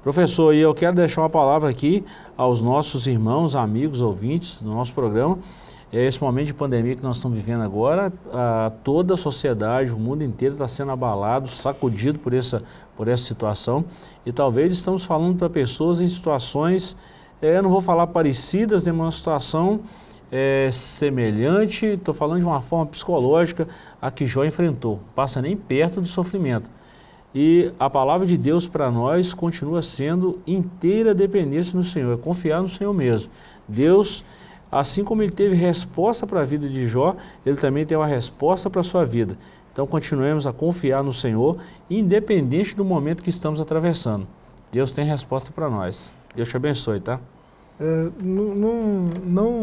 Professor, 0.01 0.53
e 0.53 0.59
eu 0.59 0.73
quero 0.73 0.95
deixar 0.95 1.21
uma 1.21 1.29
palavra 1.29 1.69
aqui 1.69 2.05
aos 2.37 2.61
nossos 2.61 3.07
irmãos, 3.07 3.55
amigos, 3.55 4.01
ouvintes 4.01 4.61
do 4.61 4.69
nosso 4.69 4.93
programa. 4.93 5.39
É 5.93 6.05
esse 6.05 6.21
momento 6.21 6.47
de 6.47 6.53
pandemia 6.53 6.95
que 6.95 7.03
nós 7.03 7.17
estamos 7.17 7.37
vivendo 7.37 7.61
agora, 7.61 8.11
a, 8.33 8.71
toda 8.83 9.13
a 9.13 9.17
sociedade, 9.17 9.91
o 9.91 9.99
mundo 9.99 10.23
inteiro 10.23 10.55
está 10.55 10.67
sendo 10.67 10.91
abalado, 10.91 11.47
sacudido 11.47 12.19
por 12.19 12.33
essa, 12.33 12.63
por 12.97 13.07
essa 13.07 13.23
situação. 13.23 13.85
E 14.25 14.31
talvez 14.31 14.73
estamos 14.73 15.05
falando 15.05 15.37
para 15.37 15.49
pessoas 15.49 16.01
em 16.01 16.07
situações 16.07 16.95
é, 17.41 17.57
eu 17.57 17.63
não 17.63 17.69
vou 17.69 17.81
falar 17.81 18.07
parecidas, 18.07 18.87
em 18.87 18.91
uma 18.91 19.11
situação 19.11 19.81
é, 20.31 20.69
semelhante, 20.71 21.85
estou 21.85 22.13
falando 22.13 22.39
de 22.39 22.45
uma 22.45 22.61
forma 22.61 22.85
psicológica, 22.85 23.67
a 24.01 24.09
que 24.09 24.25
Jó 24.25 24.45
enfrentou. 24.45 24.99
Passa 25.13 25.41
nem 25.41 25.55
perto 25.55 25.99
do 25.99 26.07
sofrimento. 26.07 26.69
E 27.33 27.73
a 27.77 27.89
palavra 27.89 28.25
de 28.25 28.37
Deus 28.37 28.67
para 28.67 28.89
nós 28.89 29.33
continua 29.33 29.81
sendo 29.81 30.39
inteira 30.47 31.13
dependência 31.13 31.75
no 31.75 31.83
Senhor, 31.83 32.13
é 32.13 32.17
confiar 32.17 32.61
no 32.61 32.69
Senhor 32.69 32.93
mesmo. 32.93 33.29
Deus, 33.67 34.23
assim 34.79 35.03
como 35.03 35.23
ele 35.23 35.31
teve 35.31 35.55
resposta 35.55 36.27
para 36.27 36.41
a 36.41 36.43
vida 36.43 36.67
de 36.67 36.85
Jó, 36.87 37.15
ele 37.45 37.55
também 37.55 37.85
tem 37.85 37.97
uma 37.97 38.05
resposta 38.05 38.69
para 38.69 38.81
a 38.81 38.83
sua 38.83 39.05
vida. 39.05 39.37
Então 39.71 39.87
continuemos 39.87 40.45
a 40.45 40.53
confiar 40.53 41.03
no 41.03 41.13
Senhor, 41.13 41.57
independente 41.89 42.75
do 42.75 42.83
momento 42.83 43.23
que 43.23 43.29
estamos 43.29 43.61
atravessando. 43.61 44.27
Deus 44.71 44.91
tem 44.91 45.05
resposta 45.05 45.51
para 45.51 45.69
nós. 45.69 46.13
Deus 46.35 46.49
te 46.49 46.57
abençoe, 46.57 46.99
tá? 46.99 47.19
É, 47.79 48.07
não, 48.21 49.09
não, 49.25 49.59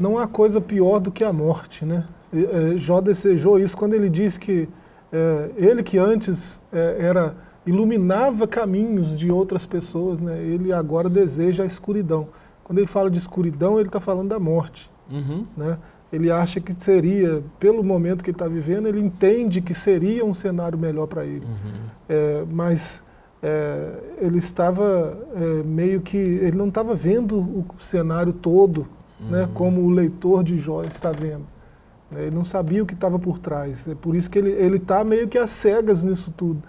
não 0.00 0.18
há 0.18 0.26
coisa 0.26 0.60
pior 0.60 0.98
do 0.98 1.10
que 1.10 1.22
a 1.22 1.32
morte, 1.32 1.84
né? 1.84 2.04
É, 2.32 2.76
Jó 2.76 3.00
desejou 3.00 3.58
isso 3.58 3.76
quando 3.76 3.94
ele 3.94 4.08
diz 4.08 4.36
que 4.38 4.68
é, 5.12 5.50
ele 5.56 5.82
que 5.82 5.98
antes 5.98 6.60
é, 6.72 6.96
era 6.98 7.34
iluminava 7.66 8.46
caminhos 8.46 9.16
de 9.16 9.30
outras 9.30 9.64
pessoas, 9.64 10.20
né? 10.20 10.38
ele 10.42 10.72
agora 10.72 11.08
deseja 11.08 11.62
a 11.62 11.66
escuridão. 11.66 12.28
Quando 12.64 12.78
ele 12.78 12.86
fala 12.86 13.10
de 13.10 13.18
escuridão, 13.18 13.78
ele 13.78 13.88
está 13.88 14.00
falando 14.00 14.30
da 14.30 14.38
morte. 14.40 14.90
Uhum. 15.10 15.46
Né? 15.56 15.78
Ele 16.12 16.30
acha 16.30 16.60
que 16.60 16.74
seria, 16.82 17.42
pelo 17.60 17.84
momento 17.84 18.24
que 18.24 18.30
ele 18.30 18.34
está 18.34 18.48
vivendo, 18.48 18.88
ele 18.88 19.00
entende 19.00 19.60
que 19.60 19.74
seria 19.74 20.24
um 20.24 20.32
cenário 20.32 20.78
melhor 20.78 21.06
para 21.06 21.24
ele. 21.24 21.44
Uhum. 21.44 21.72
É, 22.08 22.44
mas 22.50 23.02
é, 23.42 23.90
ele 24.18 24.38
estava 24.38 25.18
é, 25.34 25.62
meio 25.62 26.00
que, 26.00 26.16
ele 26.16 26.56
não 26.56 26.68
estava 26.68 26.94
vendo 26.94 27.38
o 27.38 27.66
cenário 27.78 28.32
todo, 28.32 28.86
né? 29.20 29.42
Uhum. 29.42 29.48
como 29.48 29.80
o 29.82 29.90
leitor 29.90 30.42
de 30.42 30.58
Jó 30.58 30.82
está 30.82 31.10
vendo. 31.10 31.44
Ele 32.12 32.34
não 32.34 32.44
sabia 32.44 32.82
o 32.82 32.86
que 32.86 32.94
estava 32.94 33.18
por 33.18 33.38
trás. 33.38 33.88
É 33.88 33.94
por 33.94 34.14
isso 34.14 34.30
que 34.30 34.38
ele 34.38 34.76
está 34.76 35.02
meio 35.02 35.26
que 35.26 35.36
às 35.36 35.50
cegas 35.50 36.04
nisso 36.04 36.32
tudo. 36.36 36.62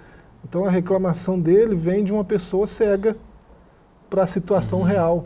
Então 0.44 0.66
a 0.66 0.70
reclamação 0.70 1.40
dele 1.40 1.76
vem 1.76 2.04
de 2.04 2.12
uma 2.12 2.24
pessoa 2.24 2.66
cega 2.66 3.16
para 4.10 4.24
a 4.24 4.28
situação 4.28 4.80
Uhum. 4.80 4.86
real. 4.86 5.26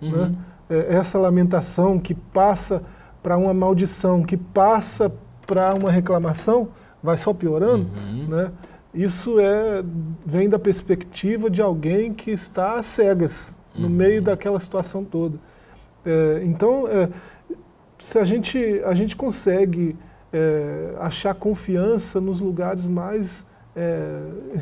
Uhum. 0.00 0.10
Né? 0.10 0.32
É, 0.70 0.96
Essa 0.96 1.18
lamentação 1.18 1.98
que 1.98 2.14
passa 2.14 2.82
para 3.22 3.36
uma 3.36 3.52
maldição, 3.54 4.22
que 4.22 4.36
passa 4.36 5.12
para 5.46 5.74
uma 5.74 5.90
reclamação, 5.90 6.68
vai 7.02 7.16
só 7.16 7.32
piorando. 7.32 7.86
Uhum. 7.96 8.26
Né? 8.28 8.50
Isso 8.94 9.38
é, 9.38 9.82
vem 10.24 10.48
da 10.48 10.58
perspectiva 10.58 11.48
de 11.50 11.60
alguém 11.62 12.12
que 12.12 12.30
está 12.30 12.78
às 12.78 12.86
cegas, 12.86 13.56
no 13.74 13.86
Uhum. 13.86 13.92
meio 13.92 14.22
daquela 14.22 14.58
situação 14.58 15.04
toda. 15.04 15.38
É, 16.04 16.42
então, 16.44 16.88
é, 16.88 17.08
se 18.02 18.18
a 18.18 18.24
gente, 18.24 18.58
a 18.84 18.94
gente 18.94 19.14
consegue 19.16 19.96
é, 20.32 20.94
achar 21.00 21.34
confiança 21.34 22.20
nos 22.20 22.40
lugares 22.40 22.86
mais, 22.86 23.44
é, 23.76 24.20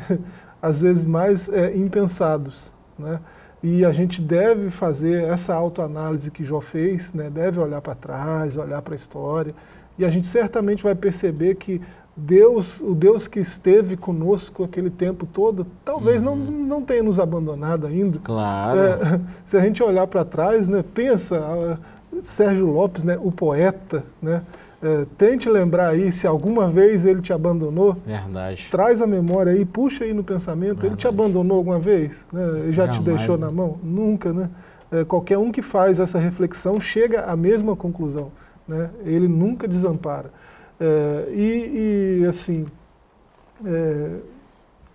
às 0.61 0.81
vezes 0.81 1.05
mais 1.05 1.49
é, 1.49 1.75
impensados, 1.75 2.73
né? 2.97 3.19
E 3.61 3.83
a 3.83 3.91
gente 3.91 4.21
deve 4.21 4.69
fazer 4.69 5.23
essa 5.23 5.53
autoanálise 5.53 6.29
que 6.29 6.43
Jó 6.43 6.61
fez, 6.61 7.11
né? 7.13 7.29
deve 7.29 7.59
olhar 7.59 7.81
para 7.81 7.95
trás, 7.95 8.55
olhar 8.55 8.81
para 8.81 8.93
a 8.93 8.95
história, 8.95 9.53
e 9.97 10.05
a 10.05 10.09
gente 10.11 10.27
certamente 10.27 10.83
vai 10.83 10.93
perceber 10.93 11.55
que 11.55 11.81
Deus, 12.15 12.81
o 12.81 12.95
Deus 12.95 13.27
que 13.27 13.39
esteve 13.39 13.95
conosco 13.95 14.63
aquele 14.63 14.89
tempo 14.89 15.25
todo, 15.25 15.67
talvez 15.85 16.21
não, 16.21 16.35
não 16.35 16.81
tenha 16.81 17.03
nos 17.03 17.19
abandonado 17.19 17.85
ainda. 17.85 18.19
Claro. 18.23 18.79
É, 18.79 19.19
se 19.45 19.55
a 19.55 19.61
gente 19.61 19.83
olhar 19.83 20.07
para 20.07 20.25
trás, 20.25 20.67
né, 20.67 20.83
pensa, 20.93 21.37
ah, 21.37 21.77
Sérgio 22.23 22.65
Lopes, 22.65 23.03
né, 23.03 23.19
o 23.21 23.31
poeta, 23.31 24.03
né, 24.19 24.41
é, 24.81 25.05
tente 25.17 25.49
lembrar 25.49 25.89
aí 25.89 26.11
se 26.11 26.27
alguma 26.27 26.69
vez 26.69 27.05
ele 27.05 27.21
te 27.21 27.33
abandonou, 27.33 27.97
Verdade. 28.05 28.67
traz 28.69 29.01
a 29.01 29.07
memória 29.07 29.51
aí, 29.51 29.65
puxa 29.65 30.03
aí 30.03 30.13
no 30.13 30.23
pensamento, 30.23 30.85
ele 30.85 30.95
te 30.95 31.03
Verdade. 31.03 31.07
abandonou 31.07 31.57
alguma 31.57 31.79
vez? 31.79 32.25
Né, 32.31 32.43
ele 32.59 32.73
já 32.73 32.87
te 32.87 32.97
Jamais, 32.97 33.17
deixou 33.17 33.37
né? 33.37 33.45
na 33.45 33.51
mão? 33.51 33.79
Nunca, 33.83 34.31
né? 34.31 34.49
É, 34.91 35.03
qualquer 35.03 35.37
um 35.37 35.51
que 35.51 35.61
faz 35.61 35.99
essa 35.99 36.17
reflexão 36.17 36.79
chega 36.79 37.25
à 37.25 37.35
mesma 37.35 37.75
conclusão, 37.75 38.31
né? 38.67 38.89
Ele 39.03 39.27
nunca 39.27 39.67
desampara. 39.67 40.31
É, 40.79 41.29
e, 41.33 42.21
e, 42.21 42.25
assim, 42.25 42.65
é, 43.65 44.09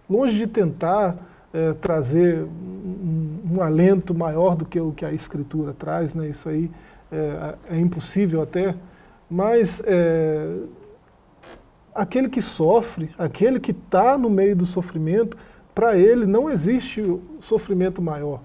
longe 0.08 0.38
de 0.38 0.46
tentar 0.46 1.16
é, 1.52 1.72
trazer 1.74 2.44
um, 2.44 3.40
um 3.52 3.62
alento 3.62 4.14
maior 4.14 4.56
do 4.56 4.64
que 4.64 4.80
o 4.80 4.92
que 4.92 5.04
a 5.04 5.12
Escritura 5.12 5.74
traz, 5.76 6.14
né? 6.14 6.28
isso 6.28 6.48
aí 6.48 6.70
é, 7.10 7.54
é 7.70 7.78
impossível 7.78 8.42
até, 8.42 8.74
mas 9.32 9.82
é, 9.86 10.58
aquele 11.94 12.28
que 12.28 12.42
sofre, 12.42 13.08
aquele 13.16 13.58
que 13.58 13.70
está 13.70 14.18
no 14.18 14.28
meio 14.28 14.54
do 14.54 14.66
sofrimento, 14.66 15.38
para 15.74 15.96
ele 15.96 16.26
não 16.26 16.50
existe 16.50 17.02
sofrimento 17.40 18.02
maior. 18.02 18.42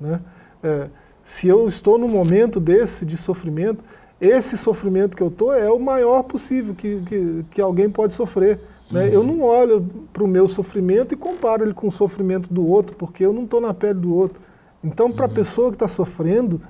Né? 0.00 0.18
É, 0.62 0.88
se 1.22 1.46
eu 1.46 1.68
estou 1.68 1.98
num 1.98 2.08
momento 2.08 2.58
desse 2.58 3.04
de 3.04 3.18
sofrimento, 3.18 3.84
esse 4.18 4.56
sofrimento 4.56 5.14
que 5.14 5.22
eu 5.22 5.28
estou 5.28 5.52
é 5.52 5.70
o 5.70 5.78
maior 5.78 6.22
possível 6.22 6.74
que, 6.74 7.02
que, 7.02 7.44
que 7.50 7.60
alguém 7.60 7.90
pode 7.90 8.14
sofrer. 8.14 8.60
Né? 8.90 9.14
Eu 9.14 9.22
não 9.22 9.42
olho 9.42 9.86
para 10.10 10.24
o 10.24 10.26
meu 10.26 10.48
sofrimento 10.48 11.12
e 11.12 11.18
comparo 11.18 11.64
ele 11.64 11.74
com 11.74 11.88
o 11.88 11.92
sofrimento 11.92 12.50
do 12.50 12.66
outro, 12.66 12.96
porque 12.96 13.26
eu 13.26 13.32
não 13.32 13.44
estou 13.44 13.60
na 13.60 13.74
pele 13.74 14.00
do 14.00 14.14
outro. 14.14 14.40
Então, 14.82 15.12
para 15.12 15.26
a 15.26 15.28
pessoa 15.28 15.68
que 15.68 15.74
está 15.74 15.86
sofrendo, 15.86 16.62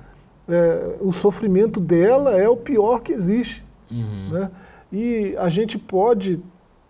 é, 0.47 0.95
o 0.99 1.11
sofrimento 1.11 1.79
dela 1.79 2.37
é 2.37 2.47
o 2.49 2.57
pior 2.57 3.01
que 3.01 3.13
existe. 3.13 3.63
Uhum. 3.91 4.29
Né? 4.31 4.51
E 4.91 5.35
a 5.37 5.49
gente 5.49 5.77
pode 5.77 6.39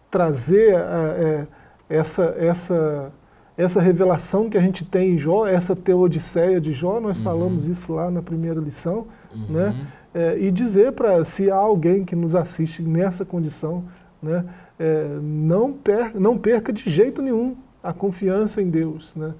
trazer 0.10 0.76
é, 0.76 1.48
essa, 1.90 2.36
essa, 2.38 3.12
essa 3.58 3.82
revelação 3.82 4.50
que 4.50 4.58
a 4.58 4.62
gente 4.62 4.84
tem 4.86 5.14
em 5.14 5.18
Jó, 5.18 5.48
essa 5.48 5.76
teodiceia 5.76 6.60
de 6.60 6.72
Jó, 6.72 7.00
nós 7.00 7.18
Uhum. 7.18 7.24
falamos 7.24 7.68
isso 7.68 7.94
lá 7.94 8.10
na 8.12 8.22
primeira 8.22 8.60
lição, 8.60 9.08
Uhum. 9.34 9.46
né? 9.50 9.88
É, 10.14 10.38
e 10.38 10.52
dizer 10.52 10.92
para 10.92 11.26
se 11.26 11.50
há 11.50 11.56
alguém 11.56 12.06
que 12.06 12.16
nos 12.16 12.36
assiste 12.36 12.84
nessa 12.84 13.26
condição, 13.26 13.84
né? 14.22 14.46
É, 14.80 15.08
não, 15.22 15.74
per, 15.74 16.12
não 16.20 16.38
perca 16.38 16.72
de 16.72 16.88
jeito 16.90 17.22
nenhum 17.22 17.56
a 17.82 17.92
confiança 17.94 18.62
em 18.62 18.70
Deus, 18.70 19.16
né? 19.16 19.34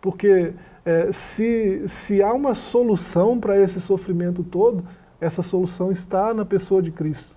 porque 0.00 0.52
é, 0.88 1.12
se, 1.12 1.82
se 1.86 2.22
há 2.22 2.32
uma 2.32 2.54
solução 2.54 3.38
para 3.38 3.60
esse 3.60 3.78
sofrimento 3.78 4.42
todo, 4.42 4.82
essa 5.20 5.42
solução 5.42 5.92
está 5.92 6.32
na 6.32 6.46
pessoa 6.46 6.80
de 6.80 6.90
Cristo. 6.90 7.36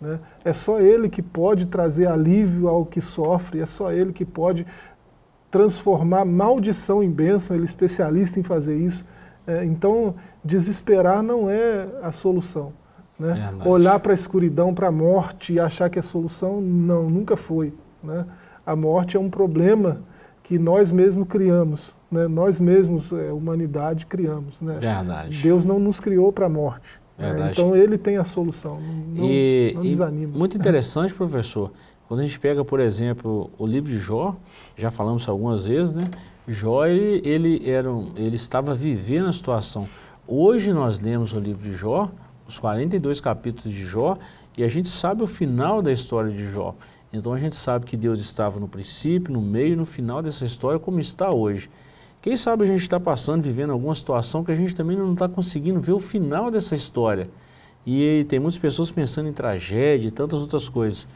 Né? 0.00 0.18
É 0.44 0.52
só 0.52 0.80
Ele 0.80 1.08
que 1.08 1.22
pode 1.22 1.66
trazer 1.66 2.08
alívio 2.08 2.66
ao 2.66 2.84
que 2.84 3.00
sofre, 3.00 3.60
é 3.60 3.66
só 3.66 3.92
Ele 3.92 4.12
que 4.12 4.24
pode 4.24 4.66
transformar 5.52 6.24
maldição 6.24 7.00
em 7.00 7.08
bênção, 7.08 7.54
Ele 7.54 7.62
é 7.62 7.66
especialista 7.66 8.40
em 8.40 8.42
fazer 8.42 8.76
isso. 8.76 9.06
É, 9.46 9.64
então, 9.64 10.16
desesperar 10.44 11.22
não 11.22 11.48
é 11.48 11.86
a 12.02 12.10
solução. 12.10 12.72
Né? 13.16 13.34
Verdade. 13.34 13.68
Olhar 13.68 14.00
para 14.00 14.12
a 14.12 14.14
escuridão, 14.14 14.74
para 14.74 14.88
a 14.88 14.92
morte 14.92 15.52
e 15.52 15.60
achar 15.60 15.88
que 15.88 16.00
é 16.00 16.02
solução, 16.02 16.60
não, 16.60 17.08
nunca 17.08 17.36
foi. 17.36 17.72
Né? 18.02 18.26
A 18.66 18.74
morte 18.74 19.16
é 19.16 19.20
um 19.20 19.30
problema 19.30 20.00
que 20.42 20.58
nós 20.58 20.90
mesmos 20.90 21.28
criamos, 21.28 21.99
né? 22.10 22.26
nós 22.26 22.58
mesmos, 22.58 23.12
é, 23.12 23.32
humanidade, 23.32 24.06
criamos. 24.06 24.60
Né? 24.60 24.78
Verdade. 24.78 25.42
Deus 25.42 25.64
não 25.64 25.78
nos 25.78 26.00
criou 26.00 26.32
para 26.32 26.46
a 26.46 26.48
morte. 26.48 27.00
né? 27.18 27.50
Então 27.52 27.76
Ele 27.76 27.96
tem 27.96 28.16
a 28.16 28.24
solução, 28.24 28.80
não, 28.80 29.24
e, 29.24 29.72
não 29.74 29.82
desanima. 29.82 30.36
muito 30.36 30.56
interessante, 30.56 31.14
professor, 31.14 31.72
quando 32.08 32.20
a 32.20 32.22
gente 32.24 32.40
pega, 32.40 32.64
por 32.64 32.80
exemplo, 32.80 33.50
o 33.56 33.66
livro 33.66 33.90
de 33.90 33.98
Jó, 33.98 34.34
já 34.76 34.90
falamos 34.90 35.28
algumas 35.28 35.66
vezes, 35.66 35.94
né? 35.94 36.10
Jó, 36.48 36.84
ele, 36.84 37.20
ele, 37.24 37.70
era 37.70 37.88
um, 37.88 38.12
ele 38.16 38.34
estava 38.34 38.74
vivendo 38.74 39.28
a 39.28 39.32
situação. 39.32 39.86
Hoje 40.26 40.72
nós 40.72 40.98
lemos 40.98 41.32
o 41.32 41.38
livro 41.38 41.62
de 41.62 41.72
Jó, 41.72 42.10
os 42.48 42.58
42 42.58 43.20
capítulos 43.20 43.72
de 43.72 43.84
Jó, 43.84 44.18
e 44.58 44.64
a 44.64 44.68
gente 44.68 44.88
sabe 44.88 45.22
o 45.22 45.26
final 45.26 45.80
da 45.80 45.92
história 45.92 46.32
de 46.32 46.50
Jó. 46.50 46.74
Então 47.12 47.32
a 47.32 47.38
gente 47.38 47.54
sabe 47.54 47.86
que 47.86 47.96
Deus 47.96 48.18
estava 48.18 48.58
no 48.58 48.66
princípio, 48.66 49.32
no 49.32 49.40
meio 49.40 49.74
e 49.74 49.76
no 49.76 49.86
final 49.86 50.20
dessa 50.20 50.44
história, 50.44 50.78
como 50.78 50.98
está 50.98 51.30
hoje. 51.30 51.70
Quem 52.22 52.36
sabe 52.36 52.64
a 52.64 52.66
gente 52.66 52.82
está 52.82 53.00
passando, 53.00 53.42
vivendo 53.42 53.70
alguma 53.72 53.94
situação 53.94 54.44
que 54.44 54.52
a 54.52 54.54
gente 54.54 54.74
também 54.74 54.94
não 54.94 55.14
está 55.14 55.26
conseguindo 55.26 55.80
ver 55.80 55.92
o 55.92 55.98
final 55.98 56.50
dessa 56.50 56.74
história. 56.74 57.30
E 57.86 58.26
tem 58.28 58.38
muitas 58.38 58.58
pessoas 58.58 58.90
pensando 58.90 59.30
em 59.30 59.32
tragédia 59.32 60.08
e 60.08 60.10
tantas 60.10 60.42
outras 60.42 60.68
coisas. 60.68 61.08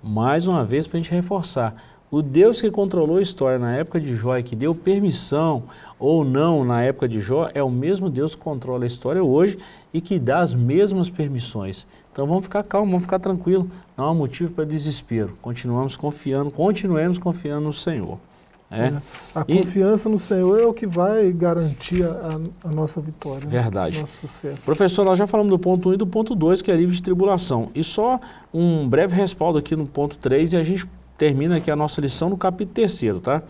Mais 0.00 0.46
uma 0.46 0.64
vez, 0.64 0.86
para 0.86 0.96
a 0.96 1.02
gente 1.02 1.10
reforçar, 1.10 1.74
o 2.08 2.22
Deus 2.22 2.60
que 2.60 2.70
controlou 2.70 3.16
a 3.16 3.22
história 3.22 3.58
na 3.58 3.74
época 3.74 4.00
de 4.00 4.14
Jó 4.14 4.38
e 4.38 4.44
que 4.44 4.54
deu 4.54 4.76
permissão 4.76 5.64
ou 5.98 6.24
não 6.24 6.64
na 6.64 6.82
época 6.82 7.08
de 7.08 7.20
Jó, 7.20 7.50
é 7.52 7.60
o 7.60 7.68
mesmo 7.68 8.08
Deus 8.08 8.36
que 8.36 8.42
controla 8.42 8.84
a 8.84 8.86
história 8.86 9.24
hoje 9.24 9.58
e 9.92 10.00
que 10.00 10.20
dá 10.20 10.38
as 10.38 10.54
mesmas 10.54 11.10
permissões. 11.10 11.84
Então 12.12 12.28
vamos 12.28 12.44
ficar 12.44 12.62
calmos, 12.62 12.90
vamos 12.90 13.04
ficar 13.06 13.18
tranquilos, 13.18 13.66
não 13.96 14.04
há 14.04 14.14
motivo 14.14 14.52
para 14.52 14.64
desespero. 14.64 15.36
Continuamos 15.42 15.96
confiando, 15.96 16.52
continuemos 16.52 17.18
confiando 17.18 17.62
no 17.62 17.72
Senhor. 17.72 18.20
É. 18.70 18.86
É. 18.86 19.02
A 19.34 19.44
e... 19.46 19.58
confiança 19.58 20.08
no 20.08 20.18
Senhor 20.18 20.58
é 20.58 20.66
o 20.66 20.72
que 20.72 20.86
vai 20.86 21.30
garantir 21.32 22.04
a, 22.04 22.40
a 22.64 22.68
nossa 22.68 23.00
vitória. 23.00 23.44
Né? 23.44 23.50
Verdade. 23.50 23.96
Né? 23.96 24.00
Nosso 24.02 24.26
sucesso. 24.26 24.62
Professor, 24.64 25.04
nós 25.04 25.18
já 25.18 25.26
falamos 25.26 25.50
do 25.50 25.58
ponto 25.58 25.88
1 25.88 25.90
um 25.90 25.94
e 25.94 25.96
do 25.96 26.06
ponto 26.06 26.34
2, 26.34 26.62
que 26.62 26.70
é 26.70 26.76
livre 26.76 26.94
de 26.94 27.02
tribulação. 27.02 27.70
E 27.74 27.84
só 27.84 28.18
um 28.52 28.88
breve 28.88 29.14
respaldo 29.14 29.58
aqui 29.58 29.76
no 29.76 29.86
ponto 29.86 30.16
3 30.18 30.54
e 30.54 30.56
a 30.56 30.62
gente 30.62 30.86
termina 31.16 31.56
aqui 31.56 31.70
a 31.70 31.76
nossa 31.76 32.00
lição 32.00 32.28
no 32.28 32.36
capítulo 32.36 32.74
3, 32.74 33.20
tá? 33.22 33.42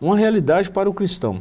Uma 0.00 0.16
realidade 0.16 0.70
para 0.70 0.88
o 0.88 0.94
cristão. 0.94 1.40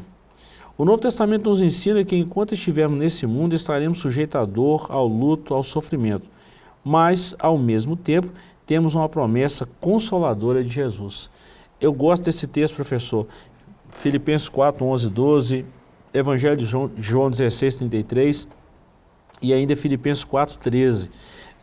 O 0.77 0.85
Novo 0.85 1.01
Testamento 1.01 1.49
nos 1.49 1.61
ensina 1.61 2.03
que 2.03 2.15
enquanto 2.15 2.53
estivermos 2.53 2.97
nesse 2.97 3.27
mundo, 3.27 3.53
estaremos 3.53 3.99
sujeitos 3.99 4.41
à 4.41 4.45
dor, 4.45 4.87
ao 4.89 5.07
luto, 5.07 5.53
ao 5.53 5.61
sofrimento. 5.61 6.27
Mas, 6.83 7.35
ao 7.37 7.57
mesmo 7.57 7.95
tempo, 7.95 8.29
temos 8.65 8.95
uma 8.95 9.07
promessa 9.07 9.67
consoladora 9.79 10.63
de 10.63 10.69
Jesus. 10.69 11.29
Eu 11.81 11.91
gosto 11.91 12.25
desse 12.25 12.45
texto, 12.45 12.75
professor. 12.75 13.25
Filipenses 13.89 14.47
4, 14.47 14.85
11, 14.85 15.09
12, 15.09 15.65
Evangelho 16.13 16.55
de 16.55 16.63
João, 16.63 16.91
João 16.95 17.31
16, 17.31 17.77
33 17.77 18.47
e 19.41 19.51
ainda 19.51 19.75
Filipenses 19.75 20.23
4, 20.23 20.59
13. 20.59 21.09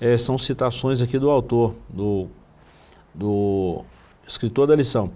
É, 0.01 0.19
são 0.19 0.37
citações 0.37 1.01
aqui 1.01 1.21
do 1.21 1.31
autor, 1.31 1.77
do, 1.89 2.27
do 3.15 3.85
escritor 4.27 4.67
da 4.67 4.75
lição. 4.75 5.13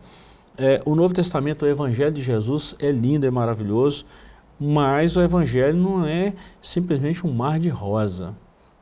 É, 0.57 0.81
o 0.85 0.95
Novo 0.95 1.13
Testamento, 1.13 1.65
o 1.65 1.69
Evangelho 1.69 2.13
de 2.13 2.23
Jesus 2.23 2.77
é 2.79 2.93
lindo, 2.93 3.27
é 3.27 3.31
maravilhoso, 3.31 4.07
mas 4.59 5.17
o 5.17 5.21
Evangelho 5.21 5.77
não 5.77 6.07
é 6.07 6.33
simplesmente 6.63 7.27
um 7.27 7.33
mar 7.33 7.59
de 7.59 7.69
rosa. 7.69 8.37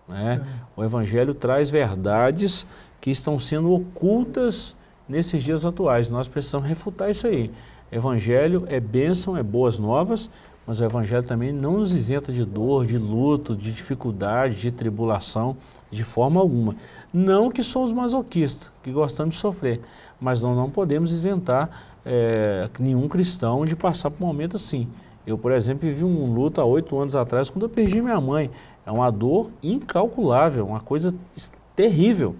Né? 0.06 0.42
É. 0.44 0.60
O 0.76 0.84
Evangelho 0.84 1.32
traz 1.32 1.70
verdades 1.70 2.66
que 3.00 3.10
estão 3.10 3.38
sendo 3.38 3.72
ocultas 3.72 4.76
nesses 5.10 5.42
dias 5.42 5.64
atuais. 5.64 6.10
Nós 6.10 6.28
precisamos 6.28 6.68
refutar 6.68 7.10
isso 7.10 7.26
aí. 7.26 7.50
Evangelho 7.90 8.64
é 8.68 8.78
bênção, 8.78 9.36
é 9.36 9.42
boas 9.42 9.78
novas, 9.78 10.30
mas 10.66 10.80
o 10.80 10.84
Evangelho 10.84 11.24
também 11.24 11.52
não 11.52 11.78
nos 11.78 11.92
isenta 11.92 12.32
de 12.32 12.44
dor, 12.44 12.86
de 12.86 12.96
luto, 12.96 13.56
de 13.56 13.72
dificuldade, 13.72 14.60
de 14.60 14.70
tribulação, 14.70 15.56
de 15.90 16.04
forma 16.04 16.40
alguma. 16.40 16.76
Não 17.12 17.50
que 17.50 17.62
somos 17.64 17.92
masoquistas, 17.92 18.70
que 18.82 18.92
gostamos 18.92 19.34
de 19.34 19.40
sofrer, 19.40 19.80
mas 20.20 20.40
nós 20.40 20.56
não 20.56 20.70
podemos 20.70 21.12
isentar 21.12 21.68
é, 22.06 22.70
nenhum 22.78 23.08
cristão 23.08 23.66
de 23.66 23.74
passar 23.74 24.10
por 24.10 24.22
um 24.22 24.28
momento 24.28 24.54
assim. 24.54 24.86
Eu, 25.26 25.36
por 25.36 25.50
exemplo, 25.52 25.88
vivi 25.88 26.04
um 26.04 26.32
luto 26.32 26.60
há 26.60 26.64
oito 26.64 26.96
anos 26.98 27.16
atrás 27.16 27.50
quando 27.50 27.64
eu 27.64 27.68
perdi 27.68 28.00
minha 28.00 28.20
mãe. 28.20 28.50
É 28.86 28.90
uma 28.90 29.10
dor 29.10 29.50
incalculável, 29.62 30.66
uma 30.66 30.80
coisa 30.80 31.14
terrível. 31.74 32.36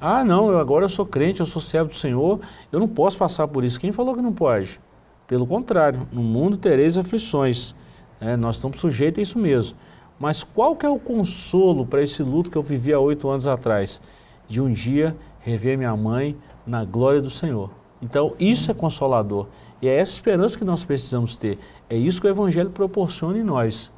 Ah, 0.00 0.24
não, 0.24 0.50
eu 0.50 0.58
agora 0.58 0.86
eu 0.86 0.88
sou 0.88 1.04
crente, 1.04 1.40
eu 1.40 1.46
sou 1.46 1.60
servo 1.60 1.90
do 1.90 1.94
Senhor, 1.94 2.40
eu 2.72 2.80
não 2.80 2.88
posso 2.88 3.18
passar 3.18 3.46
por 3.46 3.64
isso. 3.64 3.78
Quem 3.78 3.92
falou 3.92 4.14
que 4.14 4.22
não 4.22 4.32
pode? 4.32 4.80
Pelo 5.26 5.46
contrário, 5.46 6.08
no 6.10 6.22
mundo 6.22 6.56
tereis 6.56 6.96
aflições. 6.96 7.74
É, 8.18 8.34
nós 8.34 8.56
estamos 8.56 8.80
sujeitos 8.80 9.18
a 9.18 9.22
isso 9.22 9.38
mesmo. 9.38 9.76
Mas 10.18 10.42
qual 10.42 10.74
que 10.74 10.86
é 10.86 10.88
o 10.88 10.98
consolo 10.98 11.84
para 11.84 12.02
esse 12.02 12.22
luto 12.22 12.50
que 12.50 12.56
eu 12.56 12.62
vivi 12.62 12.92
há 12.94 12.98
oito 12.98 13.28
anos 13.28 13.46
atrás? 13.46 14.00
De 14.48 14.60
um 14.60 14.72
dia 14.72 15.14
rever 15.40 15.76
minha 15.76 15.94
mãe 15.94 16.36
na 16.66 16.84
glória 16.84 17.20
do 17.20 17.30
Senhor. 17.30 17.70
Então, 18.02 18.32
isso 18.40 18.70
é 18.70 18.74
consolador. 18.74 19.46
E 19.82 19.88
é 19.88 19.96
essa 19.96 20.12
esperança 20.12 20.58
que 20.58 20.64
nós 20.64 20.82
precisamos 20.82 21.36
ter. 21.36 21.58
É 21.88 21.96
isso 21.96 22.20
que 22.20 22.26
o 22.26 22.30
Evangelho 22.30 22.70
proporciona 22.70 23.38
em 23.38 23.42
nós. 23.42 23.90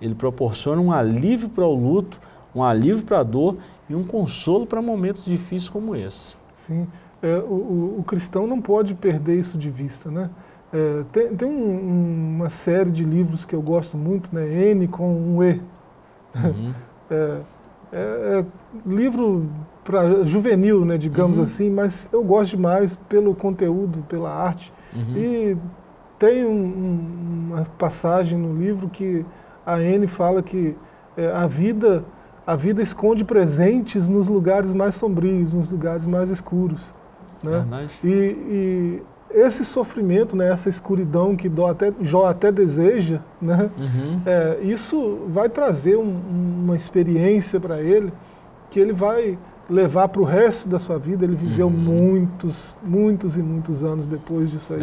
Ele 0.00 0.14
proporciona 0.14 0.80
um 0.80 0.92
alívio 0.92 1.48
para 1.48 1.66
o 1.66 1.74
luto, 1.74 2.20
um 2.54 2.62
alívio 2.62 3.04
para 3.04 3.20
a 3.20 3.22
dor 3.22 3.56
e 3.88 3.94
um 3.94 4.04
consolo 4.04 4.66
para 4.66 4.82
momentos 4.82 5.24
difíceis 5.24 5.68
como 5.68 5.94
esse. 5.94 6.34
Sim, 6.66 6.86
é, 7.22 7.36
o, 7.38 7.96
o, 7.98 8.04
cristão 8.06 8.46
não 8.46 8.60
pode 8.60 8.94
perder 8.94 9.38
isso 9.38 9.56
de 9.56 9.70
vista, 9.70 10.10
né? 10.10 10.30
É, 10.72 11.04
tem 11.12 11.36
tem 11.36 11.48
um, 11.48 12.36
uma 12.36 12.50
série 12.50 12.90
de 12.90 13.04
livros 13.04 13.44
que 13.44 13.54
eu 13.54 13.62
gosto 13.62 13.96
muito, 13.96 14.34
né? 14.34 14.46
N 14.70 14.88
com 14.88 15.08
um 15.08 15.42
E. 15.42 15.60
Uhum. 16.34 16.74
É, 17.08 17.38
é, 17.92 17.98
é, 18.40 18.44
livro 18.84 19.48
para 19.84 20.24
juvenil, 20.24 20.84
né, 20.84 20.98
digamos 20.98 21.38
uhum. 21.38 21.44
assim, 21.44 21.70
mas 21.70 22.08
eu 22.12 22.24
gosto 22.24 22.56
demais 22.56 22.96
pelo 23.08 23.32
conteúdo, 23.32 24.04
pela 24.08 24.28
arte. 24.28 24.72
Uhum. 24.92 25.16
E 25.16 25.56
tem 26.18 26.44
um, 26.44 26.50
um, 26.50 27.52
uma 27.52 27.62
passagem 27.78 28.36
no 28.36 28.60
livro 28.60 28.88
que 28.88 29.24
a 29.64 29.80
N 29.80 30.06
fala 30.08 30.42
que 30.42 30.76
é, 31.16 31.28
a 31.28 31.46
vida 31.46 32.04
a 32.46 32.54
vida 32.54 32.80
esconde 32.80 33.24
presentes 33.24 34.08
nos 34.08 34.28
lugares 34.28 34.72
mais 34.72 34.94
sombrios, 34.94 35.52
nos 35.52 35.70
lugares 35.70 36.06
mais 36.06 36.30
escuros. 36.30 36.94
Né? 37.42 37.66
E, 38.04 38.08
e, 38.08 39.02
esse 39.30 39.64
sofrimento, 39.64 40.36
né, 40.36 40.48
essa 40.50 40.68
escuridão 40.68 41.34
que 41.34 41.50
Jó 41.54 41.68
até, 41.68 41.92
Jó 42.00 42.26
até 42.26 42.52
deseja, 42.52 43.18
né, 43.42 43.68
uhum. 43.76 44.20
é, 44.24 44.58
isso 44.62 45.26
vai 45.28 45.48
trazer 45.48 45.96
um, 45.96 46.20
uma 46.64 46.76
experiência 46.76 47.58
para 47.58 47.82
ele 47.82 48.12
que 48.70 48.78
ele 48.78 48.92
vai 48.92 49.36
levar 49.68 50.08
para 50.08 50.22
o 50.22 50.24
resto 50.24 50.68
da 50.68 50.78
sua 50.78 50.98
vida. 50.98 51.24
Ele 51.24 51.34
viveu 51.34 51.66
uhum. 51.66 51.72
muitos, 51.72 52.78
muitos 52.82 53.36
e 53.36 53.42
muitos 53.42 53.82
anos 53.82 54.06
depois 54.06 54.50
disso 54.50 54.72
aí, 54.72 54.82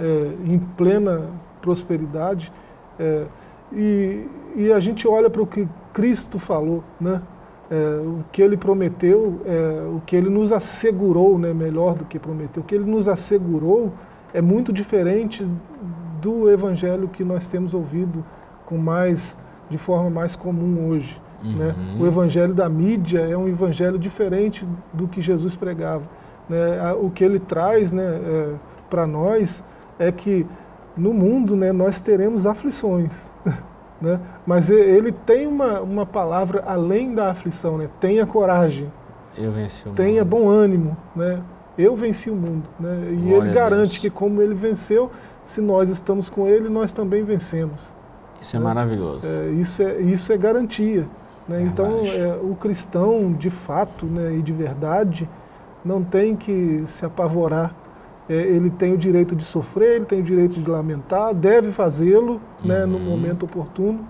é, 0.00 0.32
em 0.44 0.58
plena 0.58 1.28
prosperidade. 1.60 2.50
É, 2.98 3.26
e, 3.72 4.26
e 4.56 4.72
a 4.72 4.80
gente 4.80 5.06
olha 5.06 5.28
para 5.28 5.42
o 5.42 5.46
que 5.46 5.68
Cristo 5.92 6.38
falou, 6.38 6.82
né? 7.00 7.22
É, 7.70 8.00
o 8.04 8.24
que 8.30 8.42
ele 8.42 8.58
prometeu, 8.58 9.40
é, 9.46 9.86
o 9.88 10.02
que 10.04 10.14
ele 10.14 10.28
nos 10.28 10.52
assegurou, 10.52 11.38
né, 11.38 11.54
melhor 11.54 11.94
do 11.94 12.04
que 12.04 12.18
prometeu, 12.18 12.62
o 12.62 12.66
que 12.66 12.74
ele 12.74 12.84
nos 12.84 13.08
assegurou 13.08 13.90
é 14.34 14.42
muito 14.42 14.70
diferente 14.70 15.46
do 16.20 16.50
evangelho 16.50 17.08
que 17.08 17.24
nós 17.24 17.48
temos 17.48 17.72
ouvido 17.72 18.24
com 18.66 18.76
mais, 18.76 19.36
de 19.70 19.78
forma 19.78 20.10
mais 20.10 20.36
comum 20.36 20.88
hoje. 20.88 21.20
Né? 21.42 21.74
Uhum. 21.76 21.94
Né? 21.94 22.00
O 22.00 22.06
evangelho 22.06 22.54
da 22.54 22.68
mídia 22.68 23.20
é 23.20 23.36
um 23.36 23.48
evangelho 23.48 23.98
diferente 23.98 24.66
do 24.92 25.06
que 25.08 25.20
Jesus 25.20 25.54
pregava. 25.54 26.04
Né? 26.48 26.92
O 27.00 27.10
que 27.10 27.24
ele 27.24 27.38
traz 27.38 27.92
né, 27.92 28.04
é, 28.04 28.54
para 28.90 29.06
nós 29.06 29.62
é 29.98 30.10
que 30.10 30.46
no 30.96 31.12
mundo 31.12 31.56
né, 31.56 31.72
nós 31.72 32.00
teremos 32.00 32.46
aflições. 32.46 33.30
Né? 34.00 34.20
Mas 34.44 34.68
ele 34.68 35.12
tem 35.12 35.46
uma, 35.46 35.80
uma 35.80 36.04
palavra 36.04 36.64
além 36.66 37.14
da 37.14 37.30
aflição, 37.30 37.78
né? 37.78 37.88
tenha 38.00 38.26
coragem, 38.26 38.92
eu 39.36 39.50
venci 39.50 39.88
o 39.88 39.92
tenha 39.92 40.22
mundo. 40.22 40.30
bom 40.30 40.48
ânimo, 40.48 40.96
né? 41.14 41.40
eu 41.78 41.96
venci 41.96 42.28
o 42.28 42.34
mundo. 42.34 42.68
Né? 42.78 43.08
E 43.10 43.14
Glória 43.14 43.46
ele 43.46 43.54
garante 43.54 44.00
que 44.00 44.10
como 44.10 44.42
ele 44.42 44.52
venceu, 44.52 45.10
se 45.44 45.60
nós 45.60 45.88
estamos 45.88 46.28
com 46.28 46.46
ele, 46.48 46.68
nós 46.68 46.92
também 46.92 47.22
vencemos. 47.24 47.80
Isso 48.42 48.56
é 48.56 48.58
né? 48.58 48.64
maravilhoso. 48.64 49.26
É, 49.26 49.48
isso, 49.52 49.82
é, 49.82 50.00
isso 50.00 50.32
é 50.32 50.36
garantia. 50.36 51.06
Né? 51.48 51.62
Então, 51.62 52.00
é, 52.04 52.38
o 52.42 52.54
cristão, 52.54 53.32
de 53.32 53.48
fato 53.48 54.06
né, 54.06 54.34
e 54.34 54.42
de 54.42 54.52
verdade, 54.52 55.28
não 55.84 56.02
tem 56.02 56.34
que 56.36 56.82
se 56.86 57.06
apavorar 57.06 57.74
é, 58.28 58.34
ele 58.34 58.70
tem 58.70 58.92
o 58.94 58.98
direito 58.98 59.34
de 59.36 59.44
sofrer, 59.44 59.96
ele 59.96 60.04
tem 60.04 60.20
o 60.20 60.22
direito 60.22 60.60
de 60.60 60.68
lamentar, 60.68 61.34
deve 61.34 61.70
fazê-lo 61.70 62.40
uhum. 62.62 62.68
né, 62.68 62.86
no 62.86 62.96
uhum. 62.96 63.04
momento 63.04 63.44
oportuno, 63.44 64.06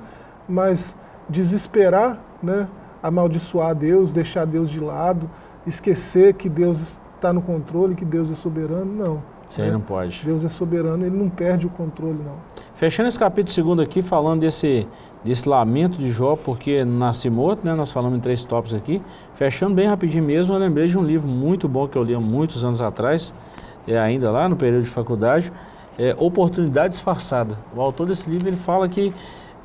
mas 0.49 0.97
desesperar, 1.29 2.21
né, 2.43 2.69
amaldiçoar 3.03 3.75
Deus, 3.75 4.13
deixar 4.13 4.45
Deus 4.45 4.71
de 4.71 4.81
lado, 4.81 5.29
esquecer 5.67 6.35
que 6.35 6.49
Deus 6.49 7.01
está 7.15 7.33
no 7.33 7.43
controle, 7.43 7.95
que 7.95 8.05
Deus 8.05 8.31
é 8.31 8.35
soberano, 8.35 8.87
não. 8.87 9.35
Isso 9.49 9.61
aí 9.61 9.69
né? 9.69 9.75
não 9.75 9.81
pode. 9.81 10.23
Deus 10.25 10.45
é 10.45 10.49
soberano, 10.49 11.05
ele 11.05 11.17
não 11.17 11.29
perde 11.29 11.67
o 11.67 11.71
controle, 11.71 12.19
não. 12.25 12.37
Fechando 12.75 13.09
esse 13.09 13.19
capítulo 13.19 13.53
segundo 13.53 13.83
aqui, 13.83 14.03
falando 14.03 14.41
desse, 14.41 14.89
desse 15.23 15.49
lamento 15.49 15.99
de 15.99 16.11
Jó, 16.11 16.35
porque 16.37 16.85
nasce 16.85 17.31
morto, 17.31 17.65
né? 17.65 17.75
Nós 17.75 17.93
falamos 17.93 18.19
em 18.19 18.21
três 18.21 18.45
tópicos 18.45 18.75
aqui. 18.75 19.01
Fechando 19.35 19.75
bem 19.75 19.87
rapidinho 19.87 20.25
mesmo, 20.25 20.55
eu 20.55 20.59
lembrei 20.59 20.89
de 20.89 20.99
um 20.99 21.05
livro 21.05 21.29
muito 21.29 21.69
bom 21.69 21.87
que 21.87 21.97
eu 21.97 22.03
li 22.03 22.15
há 22.15 22.21
muitos 22.21 22.65
anos 22.65 22.81
atrás, 22.81 23.33
é, 23.87 23.99
ainda 23.99 24.31
lá 24.31 24.49
no 24.49 24.57
período 24.57 24.85
de 24.85 24.91
faculdade, 24.91 25.53
é, 25.99 26.15
Oportunidade 26.19 26.95
Disfarçada. 26.95 27.59
O 27.75 27.81
autor 27.81 28.07
desse 28.07 28.29
livro 28.29 28.49
ele 28.49 28.57
fala 28.57 28.89
que 28.89 29.13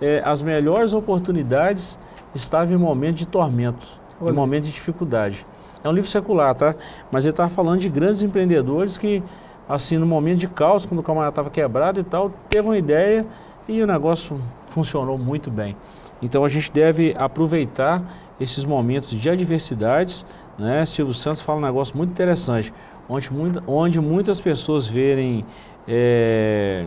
é, 0.01 0.21
as 0.23 0.41
melhores 0.41 0.93
oportunidades 0.93 1.97
estavam 2.33 2.75
em 2.75 2.77
momento 2.77 3.17
de 3.17 3.27
tormento, 3.27 3.87
Olha. 4.19 4.31
em 4.31 4.33
momento 4.33 4.65
de 4.65 4.71
dificuldade. 4.71 5.45
É 5.83 5.89
um 5.89 5.93
livro 5.93 6.09
secular, 6.09 6.53
tá? 6.55 6.75
Mas 7.11 7.23
ele 7.23 7.31
estava 7.31 7.49
falando 7.49 7.79
de 7.79 7.89
grandes 7.89 8.21
empreendedores 8.21 8.97
que, 8.97 9.23
assim, 9.67 9.97
no 9.97 10.05
momento 10.05 10.39
de 10.39 10.47
caos, 10.47 10.85
quando 10.85 10.99
o 10.99 11.03
camarada 11.03 11.31
estava 11.31 11.49
quebrado 11.49 11.99
e 11.99 12.03
tal, 12.03 12.31
teve 12.49 12.67
uma 12.67 12.77
ideia 12.77 13.25
e 13.67 13.81
o 13.81 13.87
negócio 13.87 14.39
funcionou 14.67 15.17
muito 15.17 15.49
bem. 15.49 15.75
Então 16.21 16.43
a 16.43 16.49
gente 16.49 16.71
deve 16.71 17.15
aproveitar 17.17 18.03
esses 18.39 18.65
momentos 18.65 19.11
de 19.11 19.29
adversidades, 19.29 20.25
né? 20.57 20.85
Silvio 20.85 21.13
Santos 21.13 21.41
fala 21.41 21.59
um 21.59 21.61
negócio 21.61 21.95
muito 21.95 22.11
interessante 22.11 22.73
onde, 23.09 23.29
onde 23.65 23.99
muitas 23.99 24.39
pessoas 24.39 24.85
verem, 24.85 25.43
é, 25.87 26.85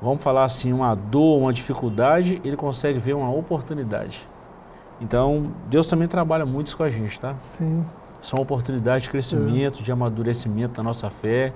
vamos 0.00 0.22
falar 0.22 0.44
assim, 0.44 0.72
uma 0.72 0.94
dor, 0.94 1.38
uma 1.38 1.52
dificuldade, 1.52 2.40
ele 2.44 2.56
consegue 2.56 2.98
ver 2.98 3.14
uma 3.14 3.30
oportunidade. 3.30 4.28
Então, 5.00 5.52
Deus 5.68 5.88
também 5.88 6.06
trabalha 6.06 6.44
muito 6.46 6.68
isso 6.68 6.76
com 6.76 6.82
a 6.84 6.90
gente, 6.90 7.18
tá? 7.18 7.34
Sim. 7.38 7.84
São 8.20 8.38
oportunidades 8.38 9.04
de 9.04 9.10
crescimento, 9.10 9.80
é. 9.80 9.82
de 9.82 9.90
amadurecimento 9.90 10.74
da 10.74 10.82
nossa 10.82 11.10
fé. 11.10 11.52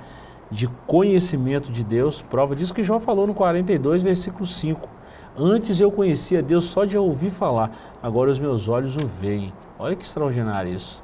de 0.49 0.69
conhecimento 0.87 1.73
de 1.73 1.83
Deus. 1.83 2.23
Prova 2.23 2.55
disso 2.55 2.73
que 2.73 2.83
João 2.83 3.01
falou 3.01 3.27
no 3.27 3.35
42, 3.35 4.01
versículo 4.03 4.47
5. 4.47 4.89
Antes 5.37 5.81
eu 5.81 5.91
conhecia 5.91 6.43
Deus 6.43 6.67
só 6.67 6.85
de 6.85 6.97
ouvir 6.97 7.31
falar, 7.31 7.71
agora 8.03 8.31
os 8.31 8.39
meus 8.39 8.69
olhos 8.69 8.97
o 8.97 9.07
veem. 9.07 9.53
Olha 9.79 9.95
que 9.95 10.03
extraordinário 10.03 10.73
isso. 10.73 11.03